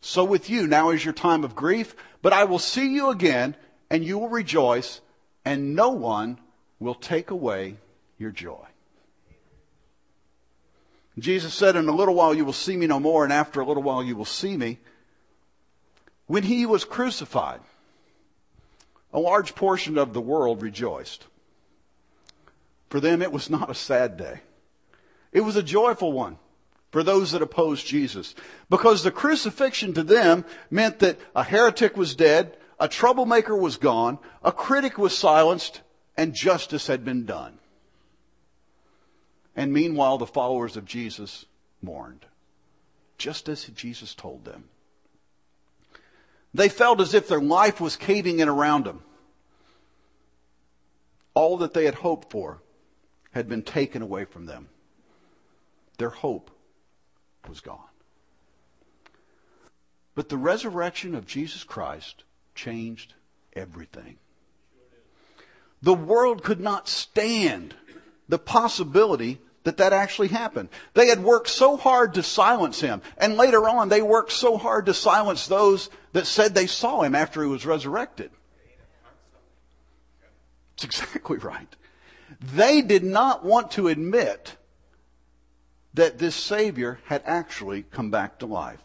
So 0.01 0.25
with 0.25 0.51
you, 0.51 0.67
now 0.67 0.91
is 0.91 1.05
your 1.05 1.15
time 1.15 1.45
of 1.45 1.55
grief, 1.55 1.95
but 2.21 2.33
I 2.33 2.45
will 2.45 2.59
see 2.59 2.93
you 2.93 3.11
again, 3.11 3.57
and 3.89 4.05
you 4.05 4.19
will 4.19 4.29
rejoice, 4.29 5.01
and 5.45 5.75
no 5.75 5.91
one 5.91 6.39
will 6.79 6.95
take 6.95 7.31
away 7.31 7.77
your 8.19 8.31
joy. 8.31 8.67
Jesus 11.19 11.55
said, 11.55 11.77
In 11.77 11.89
a 11.89 11.95
little 11.95 12.15
while 12.15 12.35
you 12.35 12.45
will 12.45 12.53
see 12.53 12.77
me 12.77 12.87
no 12.87 12.99
more, 12.99 13.25
and 13.25 13.33
after 13.33 13.61
a 13.61 13.67
little 13.67 13.83
while 13.83 14.03
you 14.03 14.17
will 14.17 14.25
see 14.25 14.57
me. 14.57 14.79
When 16.27 16.43
he 16.43 16.67
was 16.67 16.85
crucified, 16.85 17.61
a 19.15 19.21
large 19.21 19.55
portion 19.55 19.97
of 19.97 20.13
the 20.13 20.21
world 20.21 20.61
rejoiced. 20.61 21.27
For 22.91 22.99
them, 22.99 23.23
it 23.23 23.33
was 23.33 23.49
not 23.49 23.71
a 23.71 23.75
sad 23.75 24.17
day. 24.17 24.41
It 25.33 25.41
was 25.41 25.57
a 25.57 25.63
joyful 25.63 26.13
one 26.13 26.37
for 26.91 27.03
those 27.03 27.33
that 27.33 27.43
opposed 27.43 27.87
Jesus. 27.87 28.35
Because 28.69 29.03
the 29.03 29.13
crucifixion 29.13 29.95
to 29.95 30.03
them 30.03 30.45
meant 30.69 30.99
that 30.99 31.19
a 31.35 31.45
heretic 31.45 31.97
was 31.97 32.17
dead, 32.17 32.57
a 32.79 32.89
troublemaker 32.89 33.57
was 33.57 33.77
gone, 33.77 34.19
a 34.43 34.53
critic 34.53 34.99
was 34.99 35.17
silenced, 35.17 35.81
and 36.17 36.35
justice 36.35 36.89
had 36.89 37.05
been 37.05 37.25
done. 37.25 37.59
And 39.57 39.73
meanwhile, 39.73 40.19
the 40.19 40.27
followers 40.27 40.77
of 40.77 40.85
Jesus 40.85 41.47
mourned, 41.81 42.27
just 43.17 43.49
as 43.49 43.65
Jesus 43.65 44.15
told 44.15 44.45
them. 44.45 44.65
They 46.55 46.69
felt 46.69 47.01
as 47.01 47.15
if 47.15 47.27
their 47.27 47.41
life 47.41 47.81
was 47.81 47.97
caving 47.97 48.39
in 48.39 48.49
around 48.49 48.85
them. 48.85 49.03
All 51.35 51.59
that 51.59 51.75
they 51.75 51.85
had 51.85 51.97
hoped 51.97 52.31
for 52.31 52.63
had 53.33 53.49
been 53.49 53.63
taken 53.63 54.01
away 54.01 54.25
from 54.25 54.47
them. 54.47 54.69
Their 55.99 56.11
hope 56.11 56.53
was 57.49 57.61
gone. 57.61 57.81
But 60.15 60.29
the 60.29 60.37
resurrection 60.37 61.17
of 61.17 61.27
Jesus 61.27 61.65
Christ 61.65 62.23
changed 62.55 63.15
everything. 63.55 64.19
The 65.83 65.95
world 65.95 66.45
could 66.45 66.61
not 66.61 66.89
stand 66.89 67.75
the 68.29 68.39
possibility 68.39 69.41
that 69.65 69.79
that 69.79 69.93
actually 69.93 70.29
happened. 70.29 70.69
They 70.93 71.09
had 71.09 71.23
worked 71.23 71.49
so 71.49 71.77
hard 71.77 72.15
to 72.15 72.23
silence 72.23 72.81
him. 72.81 73.03
And 73.19 73.37
later 73.37 73.69
on, 73.69 73.89
they 73.89 74.03
worked 74.03 74.33
so 74.33 74.57
hard 74.57 74.87
to 74.87 74.95
silence 74.95 75.47
those 75.47 75.91
that 76.13 76.27
said 76.27 76.55
they 76.55 76.67
saw 76.67 77.03
him 77.03 77.15
after 77.15 77.43
he 77.43 77.49
was 77.49 77.67
resurrected. 77.67 78.31
It's 80.75 80.85
exactly 80.85 81.39
right. 81.39 81.75
They 82.41 82.83
did 82.83 83.05
not 83.05 83.45
want 83.45 83.73
to 83.73 83.89
admit 83.89 84.57
that 85.95 86.19
this 86.19 86.35
Savior 86.35 86.99
had 87.07 87.23
actually 87.25 87.85
come 87.85 88.11
back 88.11 88.41
to 88.41 88.47
life. 88.47 88.81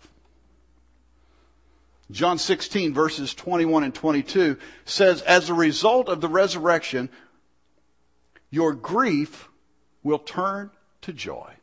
John 2.12 2.38
16 2.38 2.94
verses 2.94 3.34
21 3.34 3.84
and 3.84 3.94
22 3.94 4.58
says, 4.86 5.22
as 5.24 5.50
a 5.50 5.54
result 5.54 6.10
of 6.10 6.22
the 6.22 6.30
resurrection, 6.30 7.10
your 8.50 8.74
grief 8.74 9.49
will 10.04 10.20
turn 10.20 10.72
to 11.02 11.14
joy. 11.14 11.54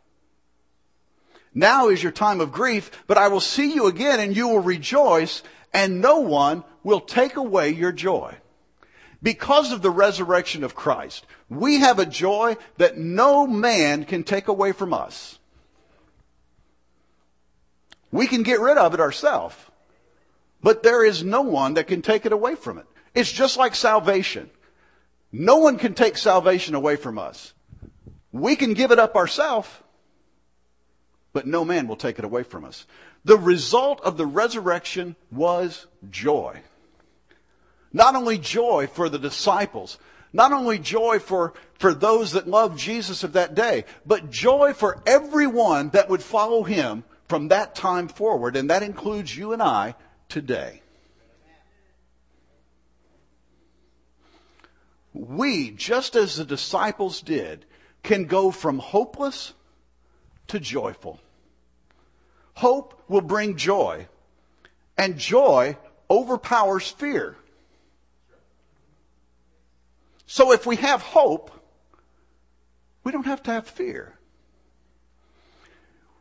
Now 1.55 1.89
is 1.89 2.03
your 2.03 2.13
time 2.13 2.41
of 2.41 2.53
grief, 2.53 2.91
but 3.07 3.17
I 3.17 3.29
will 3.29 3.41
see 3.41 3.73
you 3.73 3.87
again 3.87 4.21
and 4.21 4.37
you 4.37 4.49
will 4.49 4.61
rejoice 4.61 5.43
and 5.73 6.01
no 6.01 6.21
one 6.21 6.65
will 6.83 7.01
take 7.01 7.37
away 7.37 7.71
your 7.71 7.93
joy. 7.93 8.35
Because 9.23 9.73
of 9.73 9.83
the 9.83 9.91
resurrection 9.91 10.65
of 10.65 10.75
Christ, 10.75 11.25
we 11.49 11.81
have 11.81 11.99
a 11.99 12.07
joy 12.07 12.57
that 12.77 12.99
no 12.99 13.47
man 13.47 14.05
can 14.05 14.23
take 14.23 14.49
away 14.49 14.73
from 14.73 14.93
us. 14.93 15.39
We 18.13 18.27
can 18.27 18.43
get 18.43 18.61
rid 18.61 18.79
of 18.79 18.95
it 18.95 19.01
ourselves, 19.01 19.57
but 20.63 20.83
there 20.83 21.05
is 21.05 21.25
no 21.25 21.43
one 21.43 21.75
that 21.75 21.87
can 21.87 22.03
take 22.03 22.27
it 22.27 22.33
away 22.33 22.55
from 22.55 22.79
it. 22.79 22.87
It's 23.15 23.33
just 23.33 23.57
like 23.57 23.75
salvation. 23.75 24.51
No 25.33 25.57
one 25.57 25.79
can 25.79 25.95
take 25.95 26.17
salvation 26.17 26.75
away 26.75 26.97
from 26.97 27.19
us. 27.19 27.55
We 28.37 28.55
can 28.55 28.75
give 28.75 28.91
it 28.91 28.99
up 28.99 29.17
ourselves, 29.17 29.69
but 31.33 31.47
no 31.47 31.65
man 31.65 31.89
will 31.89 31.97
take 31.97 32.19
it 32.19 32.25
away 32.25 32.43
from 32.43 32.67
us. 32.67 32.87
The 33.25 33.39
result 33.39 34.01
of 34.03 34.19
the 34.19 34.27
resurrection 34.27 35.17
was 35.33 35.87
joy. 36.11 36.61
Not 37.95 38.15
only 38.15 38.37
joy 38.37 38.89
for 38.93 39.09
the 39.09 39.19
disciples, 39.19 39.97
not 40.35 40.53
only 40.53 40.79
joy 40.79 41.19
for, 41.19 41.55
for 41.79 41.95
those 41.95 42.33
that 42.33 42.47
loved 42.47 42.79
Jesus 42.79 43.25
of 43.25 43.33
that 43.33 43.55
day, 43.55 43.87
but 44.05 44.31
joy 44.31 44.75
for 44.75 45.03
everyone 45.07 45.89
that 45.91 46.11
would 46.11 46.23
follow 46.23 46.63
him 46.63 47.05
from 47.29 47.49
that 47.49 47.75
time 47.75 48.07
forward, 48.07 48.55
and 48.55 48.69
that 48.69 48.83
includes 48.83 49.35
you 49.35 49.55
and 49.55 49.63
I 49.63 49.95
today. 50.29 50.83
We, 55.15 55.71
just 55.71 56.15
as 56.17 56.37
the 56.37 56.45
disciples 56.45 57.23
did, 57.23 57.65
can 58.07 58.25
go 58.25 58.51
from 58.51 58.79
hopeless 58.79 59.53
to 60.47 60.61
joyful. 60.61 61.21
Hope 62.55 63.03
will 63.09 63.21
bring 63.21 63.57
joy, 63.57 64.07
and 64.97 65.19
joy 65.19 65.77
overpowers 66.09 66.89
fear. 66.89 67.37
So 70.27 70.53
if 70.53 70.65
we 70.67 70.77
have 70.77 71.03
hope, 71.03 71.51
we 73.05 73.13
don't 73.13 73.27
have 73.27 73.43
to 73.43 73.51
have 73.51 73.67
fear. 73.67 74.15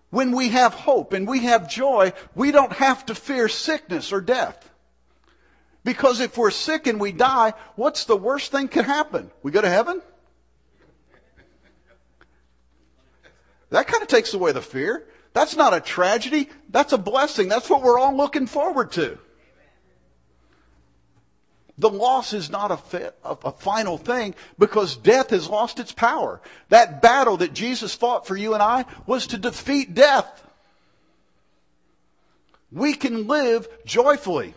When 0.10 0.32
we 0.32 0.50
have 0.50 0.74
hope 0.74 1.14
and 1.14 1.28
we 1.28 1.42
have 1.42 1.70
joy, 1.70 2.14
we 2.36 2.52
don't 2.52 2.74
have 2.74 3.06
to 3.08 3.16
fear 3.16 3.48
sickness 3.48 4.12
or 4.12 4.22
death. 4.22 4.70
Because 5.84 6.20
if 6.20 6.38
we're 6.38 6.52
sick 6.52 6.88
and 6.88 7.00
we 7.00 7.12
die, 7.12 7.54
what's 7.76 8.06
the 8.06 8.18
worst 8.18 8.52
thing 8.52 8.70
could 8.70 8.86
happen? 8.86 9.30
We 9.44 9.52
go 9.52 9.62
to 9.62 9.70
heaven? 9.70 10.02
That 13.76 13.88
kind 13.88 14.02
of 14.02 14.08
takes 14.08 14.34
away 14.34 14.54
the 14.54 14.62
fear. 14.62 15.06
That's 15.34 15.58
not 15.58 15.74
a 15.74 15.82
tragedy. 15.82 16.48
That's 16.70 16.94
a 16.94 16.98
blessing. 16.98 17.50
That's 17.50 17.70
what 17.70 17.82
we're 17.82 18.00
all 18.00 18.16
looking 18.16 18.48
forward 18.48 18.94
to. 18.94 19.18
The 21.78 21.90
loss 21.90 22.32
is 22.32 22.50
not 22.50 22.72
a, 22.72 23.14
a, 23.26 23.52
final 23.52 23.98
thing 23.98 24.34
because 24.58 24.96
death 24.96 25.32
has 25.32 25.50
lost 25.50 25.82
its 25.82 25.92
power. 25.92 26.40
That 26.70 27.02
battle 27.02 27.36
that 27.36 27.52
Jesus 27.52 27.94
fought 27.94 28.26
for 28.26 28.38
you 28.38 28.54
and 28.54 28.64
I 28.64 28.86
was 29.06 29.28
to 29.28 29.38
defeat 29.38 29.94
death. 29.94 30.48
We 32.72 32.94
can 32.94 33.28
live 33.28 33.68
joyfully. 33.86 34.54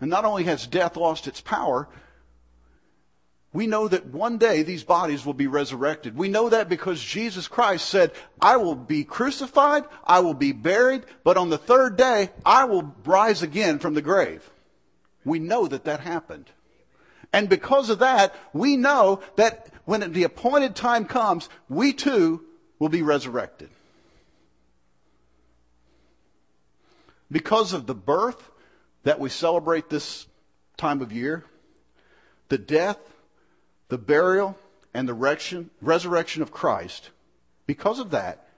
And 0.00 0.08
not 0.08 0.24
only 0.24 0.44
has 0.44 0.66
death 0.66 0.96
lost 0.96 1.26
its 1.26 1.42
power, 1.42 1.86
we 3.54 3.68
know 3.68 3.86
that 3.86 4.06
one 4.06 4.36
day 4.36 4.64
these 4.64 4.82
bodies 4.82 5.24
will 5.24 5.32
be 5.32 5.46
resurrected. 5.46 6.16
We 6.16 6.28
know 6.28 6.48
that 6.48 6.68
because 6.68 7.00
Jesus 7.00 7.46
Christ 7.46 7.88
said, 7.88 8.10
I 8.42 8.56
will 8.56 8.74
be 8.74 9.04
crucified, 9.04 9.84
I 10.04 10.20
will 10.20 10.34
be 10.34 10.50
buried, 10.50 11.04
but 11.22 11.36
on 11.36 11.50
the 11.50 11.56
third 11.56 11.96
day, 11.96 12.30
I 12.44 12.64
will 12.64 12.92
rise 13.04 13.42
again 13.42 13.78
from 13.78 13.94
the 13.94 14.02
grave. 14.02 14.50
We 15.24 15.38
know 15.38 15.68
that 15.68 15.84
that 15.84 16.00
happened. 16.00 16.50
And 17.32 17.48
because 17.48 17.90
of 17.90 18.00
that, 18.00 18.34
we 18.52 18.76
know 18.76 19.20
that 19.36 19.68
when 19.84 20.12
the 20.12 20.24
appointed 20.24 20.74
time 20.74 21.04
comes, 21.04 21.48
we 21.68 21.92
too 21.92 22.44
will 22.80 22.88
be 22.88 23.02
resurrected. 23.02 23.70
Because 27.30 27.72
of 27.72 27.86
the 27.86 27.94
birth 27.94 28.50
that 29.04 29.20
we 29.20 29.28
celebrate 29.28 29.90
this 29.90 30.26
time 30.76 31.00
of 31.00 31.12
year, 31.12 31.44
the 32.48 32.58
death, 32.58 32.98
the 33.94 33.98
burial 33.98 34.58
and 34.92 35.08
the 35.08 35.14
resurrection 35.80 36.42
of 36.42 36.50
Christ, 36.50 37.10
because 37.64 38.00
of 38.00 38.10
that, 38.10 38.48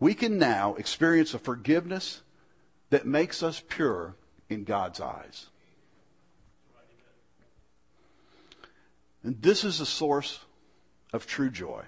we 0.00 0.12
can 0.12 0.38
now 0.38 0.74
experience 0.74 1.34
a 1.34 1.38
forgiveness 1.38 2.22
that 2.88 3.06
makes 3.06 3.44
us 3.44 3.62
pure 3.68 4.16
in 4.48 4.64
God's 4.64 5.00
eyes. 5.00 5.46
And 9.22 9.40
this 9.40 9.62
is 9.62 9.78
a 9.78 9.86
source 9.86 10.40
of 11.12 11.28
true 11.28 11.50
joy. 11.50 11.84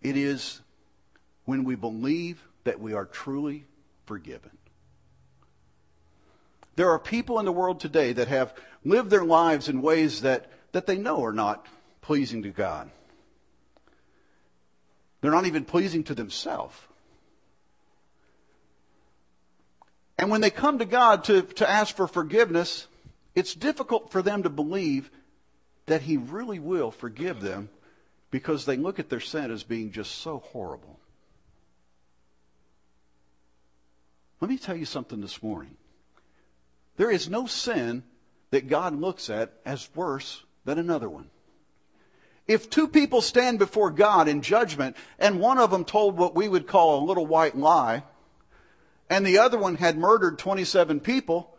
It 0.00 0.16
is 0.16 0.60
when 1.46 1.64
we 1.64 1.74
believe 1.74 2.46
that 2.62 2.78
we 2.78 2.92
are 2.94 3.06
truly 3.06 3.64
forgiven. 4.06 4.52
There 6.78 6.90
are 6.92 7.00
people 7.00 7.40
in 7.40 7.44
the 7.44 7.50
world 7.50 7.80
today 7.80 8.12
that 8.12 8.28
have 8.28 8.54
lived 8.84 9.10
their 9.10 9.24
lives 9.24 9.68
in 9.68 9.82
ways 9.82 10.20
that, 10.20 10.48
that 10.70 10.86
they 10.86 10.96
know 10.96 11.24
are 11.24 11.32
not 11.32 11.66
pleasing 12.02 12.44
to 12.44 12.50
God. 12.50 12.88
They're 15.20 15.32
not 15.32 15.46
even 15.46 15.64
pleasing 15.64 16.04
to 16.04 16.14
themselves. 16.14 16.76
And 20.18 20.30
when 20.30 20.40
they 20.40 20.50
come 20.50 20.78
to 20.78 20.84
God 20.84 21.24
to, 21.24 21.42
to 21.42 21.68
ask 21.68 21.96
for 21.96 22.06
forgiveness, 22.06 22.86
it's 23.34 23.54
difficult 23.54 24.12
for 24.12 24.22
them 24.22 24.44
to 24.44 24.48
believe 24.48 25.10
that 25.86 26.02
He 26.02 26.16
really 26.16 26.60
will 26.60 26.92
forgive 26.92 27.40
them 27.40 27.70
because 28.30 28.66
they 28.66 28.76
look 28.76 29.00
at 29.00 29.08
their 29.08 29.18
sin 29.18 29.50
as 29.50 29.64
being 29.64 29.90
just 29.90 30.14
so 30.18 30.38
horrible. 30.38 31.00
Let 34.40 34.48
me 34.48 34.58
tell 34.58 34.76
you 34.76 34.84
something 34.84 35.20
this 35.20 35.42
morning. 35.42 35.76
There 36.98 37.10
is 37.10 37.30
no 37.30 37.46
sin 37.46 38.02
that 38.50 38.68
God 38.68 38.94
looks 39.00 39.30
at 39.30 39.52
as 39.64 39.88
worse 39.94 40.42
than 40.64 40.78
another 40.78 41.08
one. 41.08 41.30
If 42.46 42.68
two 42.68 42.88
people 42.88 43.22
stand 43.22 43.58
before 43.58 43.90
God 43.90 44.26
in 44.26 44.42
judgment 44.42 44.96
and 45.18 45.40
one 45.40 45.58
of 45.58 45.70
them 45.70 45.84
told 45.84 46.16
what 46.16 46.34
we 46.34 46.48
would 46.48 46.66
call 46.66 46.98
a 46.98 47.06
little 47.06 47.26
white 47.26 47.56
lie 47.56 48.02
and 49.08 49.24
the 49.24 49.38
other 49.38 49.56
one 49.56 49.76
had 49.76 49.96
murdered 49.96 50.38
27 50.38 51.00
people, 51.00 51.56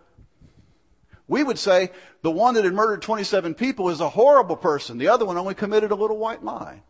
we 1.27 1.43
would 1.43 1.59
say 1.59 1.91
the 2.21 2.31
one 2.31 2.55
that 2.55 2.65
had 2.65 2.73
murdered 2.73 3.01
27 3.01 3.53
people 3.53 3.89
is 3.89 4.01
a 4.01 4.09
horrible 4.09 4.57
person. 4.57 4.97
The 4.97 5.07
other 5.07 5.25
one 5.25 5.37
only 5.37 5.53
committed 5.53 5.91
a 5.91 5.95
little 5.95 6.17
white 6.17 6.43
lie. 6.43 6.81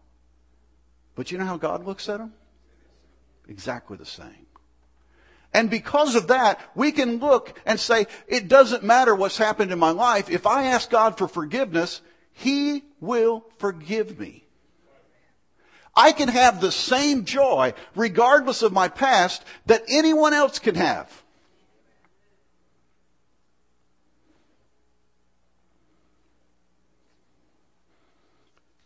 But 1.14 1.32
you 1.32 1.38
know 1.38 1.46
how 1.46 1.58
God 1.58 1.86
looks 1.86 2.10
at 2.10 2.18
them? 2.18 2.34
Exactly 3.48 3.98
the 3.98 4.06
same. 4.06 4.48
And 5.54 5.70
because 5.70 6.16
of 6.16 6.28
that, 6.28 6.60
we 6.76 6.92
can 6.92 7.18
look 7.18 7.60
and 7.66 7.80
say, 7.80 8.06
it 8.28 8.48
doesn't 8.48 8.84
matter 8.84 9.16
what's 9.16 9.38
happened 9.38 9.72
in 9.72 9.80
my 9.80 9.90
life. 9.90 10.30
If 10.30 10.46
I 10.46 10.66
ask 10.66 10.90
God 10.90 11.18
for 11.18 11.28
forgiveness, 11.28 12.02
He 12.34 12.84
will 13.00 13.46
forgive 13.58 14.20
me. 14.20 14.46
I 15.96 16.12
can 16.12 16.30
have 16.30 16.62
the 16.62 16.72
same 16.72 17.26
joy, 17.26 17.74
regardless 17.96 18.62
of 18.62 18.72
my 18.72 18.88
past, 18.88 19.44
that 19.66 19.84
anyone 19.90 20.34
else 20.34 20.60
can 20.60 20.76
have. 20.76 21.24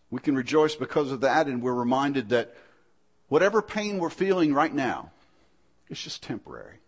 We 0.09 0.19
can 0.19 0.35
rejoice 0.35 0.75
because 0.75 1.11
of 1.11 1.21
that, 1.21 1.47
and 1.47 1.61
we're 1.61 1.73
reminded 1.73 2.29
that 2.29 2.55
whatever 3.29 3.63
pain 3.63 3.97
we're 3.97 4.11
feeling 4.11 4.53
right 4.53 4.73
now, 4.73 5.11
it's 5.93 6.03
just 6.03 6.23
temporary. 6.23 6.79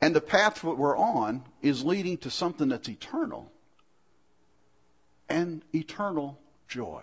And 0.00 0.14
the 0.14 0.20
path 0.20 0.62
that 0.62 0.78
we're 0.78 0.96
on 0.96 1.42
is 1.62 1.84
leading 1.84 2.16
to 2.18 2.30
something 2.30 2.68
that's 2.68 2.88
eternal 2.88 3.50
and 5.28 5.64
eternal 5.74 6.38
joy. 6.68 7.02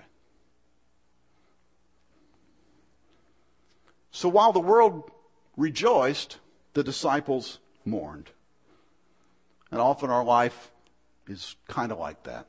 So 4.12 4.30
while 4.30 4.54
the 4.54 4.60
world 4.62 5.12
rejoiced, 5.58 6.38
the 6.74 6.84
disciples 6.84 7.60
mourned. 7.84 8.30
And 9.70 9.82
often 9.82 10.10
our 10.10 10.24
life 10.24 10.72
is 11.28 11.58
kind 11.68 11.92
of 11.92 12.00
like 12.00 12.24
that. 12.24 12.48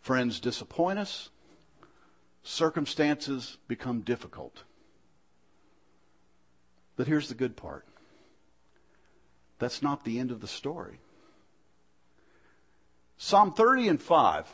Friends 0.00 0.38
disappoint 0.38 1.00
us, 1.00 1.30
circumstances 2.46 3.58
become 3.66 4.00
difficult. 4.00 4.62
But 6.96 7.06
here's 7.06 7.28
the 7.28 7.34
good 7.34 7.56
part 7.56 7.84
that's 9.58 9.82
not 9.82 10.04
the 10.04 10.18
end 10.18 10.30
of 10.30 10.40
the 10.40 10.46
story. 10.46 10.98
Psalm 13.18 13.52
30 13.52 13.88
and 13.88 14.02
5, 14.02 14.46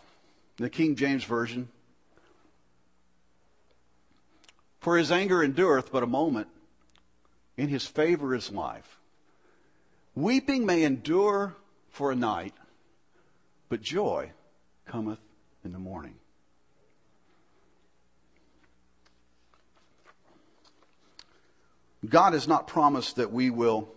the 0.57 0.70
King 0.70 0.95
James 0.95 1.24
Version. 1.24 1.68
For 4.78 4.97
his 4.97 5.11
anger 5.11 5.43
endureth 5.43 5.93
but 5.93 6.03
a 6.03 6.07
moment, 6.07 6.49
in 7.57 7.68
his 7.68 7.86
favor 7.86 8.34
is 8.34 8.51
life. 8.51 8.99
Weeping 10.14 10.64
may 10.64 10.84
endure 10.84 11.57
for 11.90 12.12
a 12.12 12.16
night, 12.16 12.55
but 13.68 13.82
joy 13.82 14.30
cometh 14.86 15.20
in 15.64 15.72
the 15.72 15.78
morning. 15.78 16.14
God 22.09 22.32
has 22.32 22.48
not 22.48 22.66
promised 22.66 23.16
that 23.16 23.32
we 23.32 23.50
will 23.50 23.88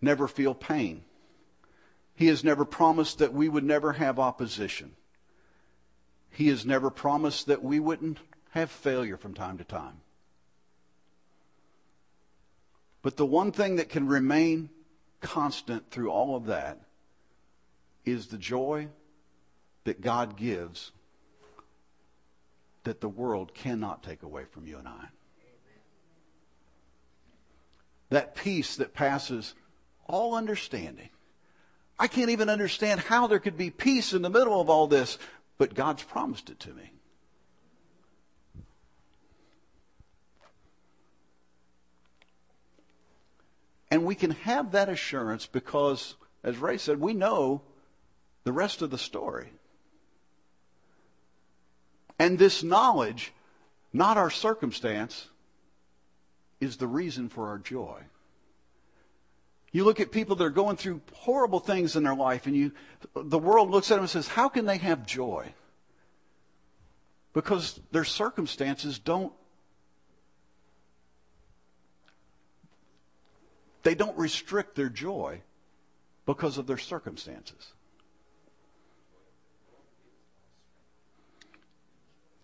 never 0.00 0.28
feel 0.28 0.54
pain. 0.54 1.04
He 2.14 2.26
has 2.26 2.42
never 2.42 2.64
promised 2.64 3.18
that 3.18 3.32
we 3.32 3.48
would 3.48 3.64
never 3.64 3.92
have 3.92 4.18
opposition. 4.18 4.92
He 6.30 6.48
has 6.48 6.64
never 6.64 6.90
promised 6.90 7.46
that 7.46 7.62
we 7.62 7.78
wouldn't 7.80 8.18
have 8.50 8.70
failure 8.70 9.16
from 9.16 9.34
time 9.34 9.58
to 9.58 9.64
time. 9.64 10.00
But 13.02 13.16
the 13.16 13.26
one 13.26 13.52
thing 13.52 13.76
that 13.76 13.88
can 13.88 14.06
remain 14.06 14.70
constant 15.20 15.90
through 15.90 16.10
all 16.10 16.36
of 16.36 16.46
that 16.46 16.80
is 18.04 18.28
the 18.28 18.38
joy 18.38 18.88
that 19.84 20.00
God 20.00 20.36
gives 20.36 20.92
that 22.84 23.00
the 23.00 23.08
world 23.08 23.54
cannot 23.54 24.02
take 24.02 24.22
away 24.22 24.44
from 24.44 24.66
you 24.66 24.78
and 24.78 24.88
I. 24.88 25.08
That 28.10 28.34
peace 28.34 28.76
that 28.76 28.94
passes 28.94 29.54
all 30.06 30.34
understanding. 30.34 31.10
I 31.98 32.06
can't 32.06 32.30
even 32.30 32.48
understand 32.48 33.00
how 33.00 33.26
there 33.26 33.40
could 33.40 33.56
be 33.56 33.70
peace 33.70 34.12
in 34.12 34.22
the 34.22 34.30
middle 34.30 34.60
of 34.60 34.70
all 34.70 34.86
this, 34.86 35.18
but 35.58 35.74
God's 35.74 36.02
promised 36.02 36.48
it 36.48 36.60
to 36.60 36.70
me. 36.70 36.92
And 43.90 44.04
we 44.04 44.14
can 44.14 44.32
have 44.32 44.72
that 44.72 44.88
assurance 44.88 45.46
because, 45.46 46.14
as 46.44 46.58
Ray 46.58 46.78
said, 46.78 47.00
we 47.00 47.14
know 47.14 47.62
the 48.44 48.52
rest 48.52 48.82
of 48.82 48.90
the 48.90 48.98
story. 48.98 49.50
And 52.18 52.38
this 52.38 52.62
knowledge, 52.62 53.32
not 53.92 54.16
our 54.16 54.30
circumstance, 54.30 55.28
is 56.60 56.76
the 56.76 56.86
reason 56.86 57.28
for 57.28 57.48
our 57.48 57.58
joy. 57.58 58.00
You 59.70 59.84
look 59.84 60.00
at 60.00 60.10
people 60.10 60.34
that 60.36 60.44
are 60.44 60.50
going 60.50 60.76
through 60.76 61.02
horrible 61.12 61.60
things 61.60 61.94
in 61.94 62.02
their 62.02 62.14
life, 62.14 62.46
and 62.46 62.56
you, 62.56 62.72
the 63.14 63.38
world 63.38 63.70
looks 63.70 63.90
at 63.90 63.96
them 63.96 64.04
and 64.04 64.10
says, 64.10 64.28
How 64.28 64.48
can 64.48 64.64
they 64.64 64.78
have 64.78 65.06
joy? 65.06 65.52
Because 67.34 67.78
their 67.92 68.04
circumstances 68.04 68.98
don't 68.98 69.32
they 73.82 73.94
don't 73.94 74.18
restrict 74.18 74.74
their 74.74 74.88
joy 74.88 75.40
because 76.26 76.58
of 76.58 76.66
their 76.66 76.76
circumstances. 76.78 77.72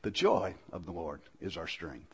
The 0.00 0.10
joy 0.10 0.54
of 0.72 0.86
the 0.86 0.92
Lord 0.92 1.20
is 1.40 1.56
our 1.56 1.66
strength. 1.66 2.13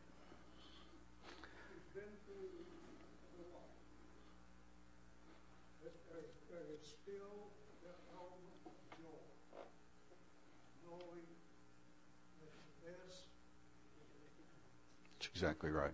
That's 15.21 15.29
exactly 15.35 15.69
right. 15.69 15.93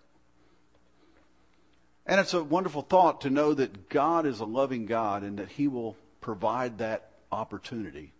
And 2.05 2.21
it's 2.21 2.33
a 2.33 2.41
wonderful 2.41 2.81
thought 2.81 3.21
to 3.21 3.29
know 3.29 3.53
that 3.53 3.89
God 3.89 4.25
is 4.25 4.39
a 4.39 4.45
loving 4.45 4.85
God 4.85 5.23
and 5.23 5.39
that 5.39 5.49
He 5.49 5.67
will 5.67 5.97
provide 6.21 6.77
that 6.77 7.11
opportunity 7.31 8.13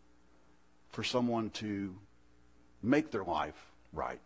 for 0.90 1.04
someone 1.04 1.50
to 1.52 1.96
make 2.84 3.12
their 3.12 3.24
life 3.24 3.72
right 3.94 4.22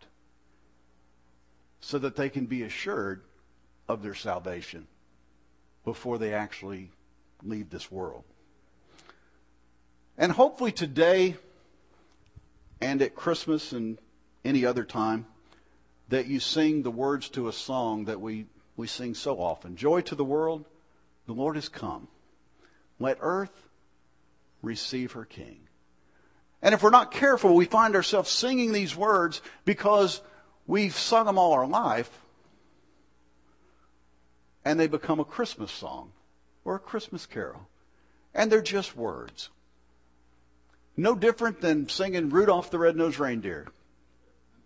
so 1.80 1.98
that 1.98 2.16
they 2.16 2.28
can 2.28 2.46
be 2.46 2.62
assured 2.62 3.22
of 3.88 4.02
their 4.02 4.14
salvation 4.14 4.88
before 5.84 6.18
they 6.18 6.34
actually 6.34 6.90
leave 7.44 7.70
this 7.70 7.90
world. 7.90 8.24
And 10.18 10.32
hopefully 10.32 10.72
today 10.72 11.36
and 12.80 13.02
at 13.02 13.14
Christmas 13.14 13.72
and 13.72 13.98
any 14.44 14.64
other 14.64 14.84
time 14.84 15.26
that 16.08 16.26
you 16.26 16.40
sing 16.40 16.82
the 16.82 16.90
words 16.90 17.28
to 17.30 17.48
a 17.48 17.52
song 17.52 18.04
that 18.06 18.20
we, 18.20 18.46
we 18.76 18.86
sing 18.86 19.14
so 19.14 19.36
often. 19.36 19.76
Joy 19.76 20.02
to 20.02 20.14
the 20.14 20.24
world, 20.24 20.66
the 21.26 21.32
Lord 21.32 21.56
has 21.56 21.68
come. 21.68 22.08
Let 22.98 23.18
earth 23.20 23.68
receive 24.62 25.12
her 25.12 25.24
King. 25.24 25.60
And 26.60 26.74
if 26.74 26.82
we're 26.82 26.90
not 26.90 27.10
careful, 27.10 27.54
we 27.54 27.64
find 27.64 27.96
ourselves 27.96 28.30
singing 28.30 28.72
these 28.72 28.94
words 28.94 29.42
because 29.64 30.20
We've 30.66 30.96
sung 30.96 31.26
them 31.26 31.38
all 31.38 31.52
our 31.52 31.66
life, 31.66 32.20
and 34.64 34.78
they 34.78 34.86
become 34.86 35.18
a 35.18 35.24
Christmas 35.24 35.72
song 35.72 36.12
or 36.64 36.76
a 36.76 36.80
Christmas 36.80 37.26
carol. 37.26 37.68
And 38.34 38.50
they're 38.50 38.62
just 38.62 38.96
words. 38.96 39.50
No 40.96 41.14
different 41.14 41.60
than 41.60 41.88
singing 41.88 42.28
Rudolph 42.28 42.70
the 42.70 42.78
Red-Nosed 42.78 43.18
Reindeer. 43.18 43.68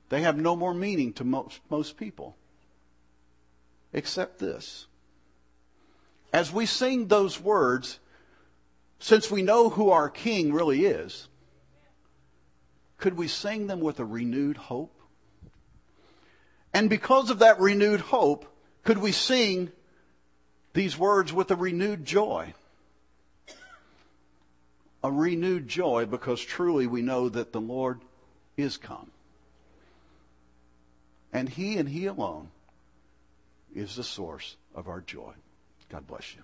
They 0.09 0.23
have 0.23 0.37
no 0.37 0.57
more 0.57 0.75
meaning 0.75 1.13
to 1.15 1.25
most, 1.25 1.61
most 1.71 1.97
people. 1.97 2.37
Except 3.93 4.39
this. 4.39 4.87
As 6.33 6.53
we 6.53 6.67
sing 6.67 7.07
those 7.07 7.41
words, 7.41 7.99
since 8.99 9.31
we 9.31 9.43
know 9.43 9.71
who 9.71 9.91
our 9.91 10.09
King 10.09 10.53
really 10.53 10.85
is, 10.85 11.29
could 12.99 13.17
we 13.17 13.29
sing 13.29 13.67
them 13.67 13.81
with 13.81 14.01
a 14.01 14.05
renewed 14.05 14.57
hope? 14.57 15.01
And 16.73 16.91
because 16.91 17.31
of 17.31 17.39
that 17.39 17.61
renewed 17.61 18.01
hope, 18.01 18.53
could 18.85 18.99
we 18.99 19.13
sing 19.13 19.71
these 20.73 20.99
words 20.99 21.33
with 21.33 21.51
a 21.51 21.57
renewed 21.57 22.05
joy? 22.05 22.55
A 25.07 25.13
renewed 25.13 25.69
joy 25.69 26.05
because 26.07 26.41
truly 26.41 26.89
we 26.89 27.01
know 27.01 27.29
that 27.29 27.53
the 27.53 27.61
Lord 27.61 28.01
is 28.57 28.77
come. 28.77 29.13
And 31.33 31.49
He 31.49 31.77
and 31.77 31.89
He 31.89 32.07
alone 32.07 32.49
is 33.73 33.95
the 33.95 34.03
source 34.03 34.57
of 34.75 34.89
our 34.89 35.01
joy. 35.01 35.33
God 35.91 36.09
bless 36.09 36.35
you. 36.35 36.43